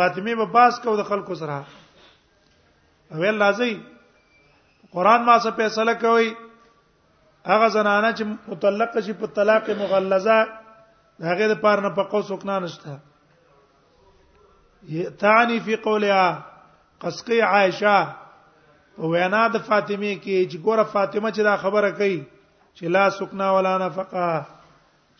فاطمه 0.00 0.34
به 0.42 0.46
باس 0.58 0.80
کو 0.86 0.96
د 1.02 1.08
خلکو 1.14 1.34
سره 1.42 1.58
او 3.16 3.24
الله 3.32 3.50
زی 3.62 3.70
قران 4.94 5.24
ما 5.28 5.38
څه 5.44 5.50
فیصله 5.60 5.92
کوي 6.06 6.28
هغه 7.52 7.68
زنانه 7.78 8.10
چې 8.16 8.24
مطلقه 8.54 9.00
شي 9.08 9.12
په 9.22 9.26
طلاق 9.40 9.70
مغلظه 9.84 10.38
هغه 11.28 11.48
د 11.54 11.62
پاره 11.66 11.80
نه 11.88 12.00
پقو 12.00 12.22
سکنه 12.34 12.58
نشته 12.64 12.98
یتانی 14.88 15.58
فی 15.64 15.76
قولها 15.76 16.38
قسقی 17.00 17.40
عائشه 17.40 18.06
وینا 18.98 19.46
د 19.52 19.58
فاطمه 19.58 20.14
کې 20.16 20.48
چې 20.50 20.58
ګوره 20.64 20.82
فاطمه 20.92 21.30
چې 21.30 21.42
دا 21.42 21.56
خبره 21.56 21.90
کوي 21.90 22.16
چې 22.74 22.84
لا 22.96 23.08
سکنا 23.18 23.50
ولا 23.52 23.78
نفقه 23.78 24.26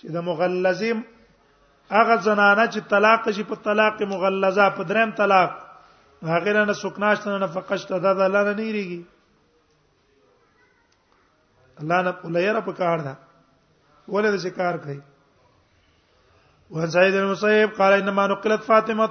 چې 0.00 0.06
د 0.16 0.24
مغلظم 0.28 1.02
هغه 1.90 2.16
زنانه 2.22 2.66
چې 2.66 2.78
طلاق 2.92 3.30
شي 3.38 3.42
په 3.52 3.62
طلاق 3.64 4.02
مغلظه 4.12 4.68
په 4.76 4.82
دریم 4.92 5.10
طلاق 5.22 5.52
هغه 6.28 6.64
نه 6.64 6.72
سکناشت 6.82 7.26
نه 7.28 7.38
نفقشت 7.46 7.88
دا 7.92 8.12
د 8.14 8.20
الله 8.20 8.42
نه 8.48 8.54
نیریږي 8.56 9.02
الله 11.80 12.02
نه 12.02 12.16
ولیره 12.24 12.60
په 12.70 12.78
کار 12.82 12.98
ده 13.08 13.14
ولې 14.08 14.30
د 14.30 14.46
شکار 14.46 14.76
کوي 14.86 15.00
وان 16.70 16.86
زید 16.96 17.14
المصیب 17.20 17.76
قال 17.76 17.92
انما 18.00 18.26
نقلت 18.32 18.62
فاطمه 18.64 19.06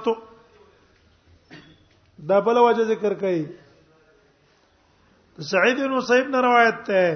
دا 2.28 2.38
بل 2.46 2.58
وجه 2.58 2.84
ذکر 2.84 3.14
کړي 3.20 3.44
سعید 5.50 5.76
بن 5.80 5.90
مصیب 5.96 6.28
نے 6.28 6.38
روایت 6.42 6.90
ہے 6.90 7.08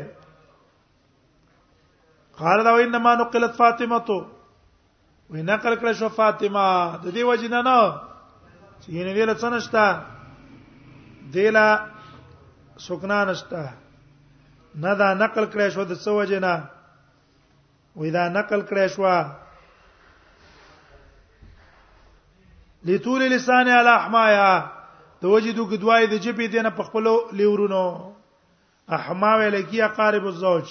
قال 2.40 2.64
لو 2.64 2.74
انما 2.84 3.14
نقلت 3.20 3.56
فاطمه 3.56 4.18
وی 5.30 5.42
نقل 5.42 5.76
کړه 5.80 5.92
شو 5.98 6.08
فاطمه 6.18 6.64
د 7.04 7.12
دې 7.14 7.22
وجه 7.22 7.48
نه 7.48 7.62
نه 7.62 8.00
چې 8.80 8.90
نه 8.90 9.12
ویل 9.16 9.34
څه 9.34 9.46
نشتا 9.46 10.06
دیلا 11.34 11.66
سکنا 12.86 13.18
نشتا 13.32 13.64
نه 14.84 14.94
دا 15.02 15.08
نقل 15.24 15.48
کړه 15.50 15.68
شو 15.74 15.84
د 15.90 16.00
څه 16.04 16.16
وجه 16.20 16.38
نه 16.38 16.64
وی 18.02 18.10
دا 18.18 18.28
نقل 18.38 18.62
کړه 18.62 18.86
شو 18.96 19.16
لطول 22.88 23.22
لسان 23.32 23.68
الاحمایا 23.74 24.48
توجدو 25.22 25.66
کې 25.70 25.76
دوای 25.80 26.06
د 26.06 26.18
جپې 26.22 26.46
دینه 26.56 26.70
په 26.78 26.82
خپل 26.90 27.06
لیورونو 27.40 27.84
احما 28.98 29.34
ویل 29.40 29.62
کی 29.70 29.82
اقارب 29.82 30.26
الزوج 30.26 30.66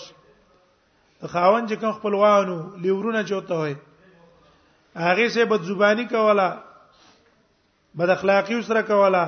خاوند 1.32 1.70
چې 1.72 1.76
کوم 1.80 1.91
خپلوانو 1.98 2.58
لیورونه 2.86 3.24
چوته 3.30 3.56
وي 3.62 3.76
هغه 5.04 5.28
سه 5.36 5.46
بد 5.52 5.62
زبانی 5.70 6.06
کولا 6.12 6.50
بد 7.98 8.10
اخلاقی 8.16 8.62
سره 8.70 8.82
کولا 8.89 9.24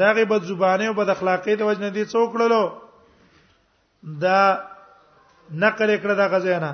داغه 0.00 0.24
بد 0.32 0.42
زبانی 0.50 0.86
او 0.86 0.92
بد 1.00 1.08
اخلاقی 1.16 1.56
د 1.56 1.62
وجنه 1.70 1.88
دي 1.96 2.04
څوک 2.06 2.32
کړلو 2.32 2.70
دا 4.02 4.64
نقل 5.50 5.96
کړه 6.00 6.16
دا 6.20 6.28
غزینا 6.36 6.72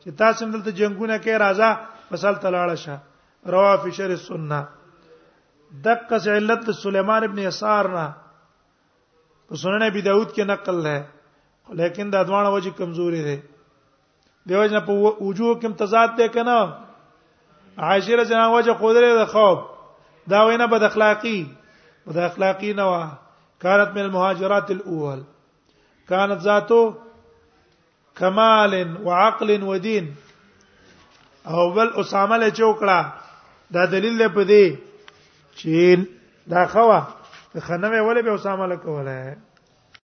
چې 0.00 0.08
تاسو 0.22 0.46
دلته 0.52 0.72
جنگونه 0.80 1.18
کې 1.18 1.38
راځه 1.38 1.76
فصل 2.10 2.34
تلاړه 2.40 2.74
شه 2.84 2.98
روا 3.54 3.76
فی 3.82 3.90
شر 4.00 4.10
السنه 4.18 4.66
دقه 5.84 6.30
علت 6.36 6.66
د 6.66 6.72
سليمان 6.82 7.24
ابن 7.24 7.38
يسار 7.42 7.88
نه 7.94 8.06
په 9.48 9.56
سنن 9.62 9.82
ابي 9.86 10.00
داود 10.06 10.30
کې 10.32 10.44
نقل 10.50 10.82
ده 10.88 11.06
لیکن 11.80 12.10
د 12.12 12.24
ادوانه 12.24 12.50
وجه 12.54 12.70
کمزوري 12.78 13.20
ده 13.28 13.36
دیو 14.50 14.66
جن 14.66 14.78
په 14.86 14.92
وجوه 15.20 15.52
کې 15.60 15.66
امتزاد 15.70 16.14
ده 16.20 16.28
کنه 16.28 16.76
عاشره 17.88 18.24
جنا 18.32 18.46
وجه 18.56 18.72
قدره 18.84 19.12
ده 19.20 19.26
خوف 19.34 19.58
دا 20.34 20.42
وینه 20.48 20.66
بد 20.74 20.82
اخلاقی 20.90 21.36
بد 22.06 22.16
اخلاقی 22.30 22.72
نه 22.80 22.84
وا 22.90 23.04
كانت 23.60 23.90
من 23.98 24.04
المهاجرات 24.06 24.70
الاول 24.76 25.22
كانت 26.08 26.40
ذاته 26.40 26.94
كمال 28.22 28.80
وعقل 29.08 29.56
ودين 29.70 30.10
او 31.46 31.70
بل 31.70 31.92
اسامه 32.00 32.36
له 32.36 32.48
چوکړه 32.50 33.06
دا 33.76 33.84
دلیل 33.96 34.18
دی 34.22 34.28
په 34.28 34.44
دې 34.44 34.87
چین 35.58 36.00
دا 36.54 36.62
خوا 36.72 37.00
خنمه 37.66 37.98
ولې 38.06 38.22
به 38.26 38.32
اسامه 38.38 38.66
لکوله 38.72 39.18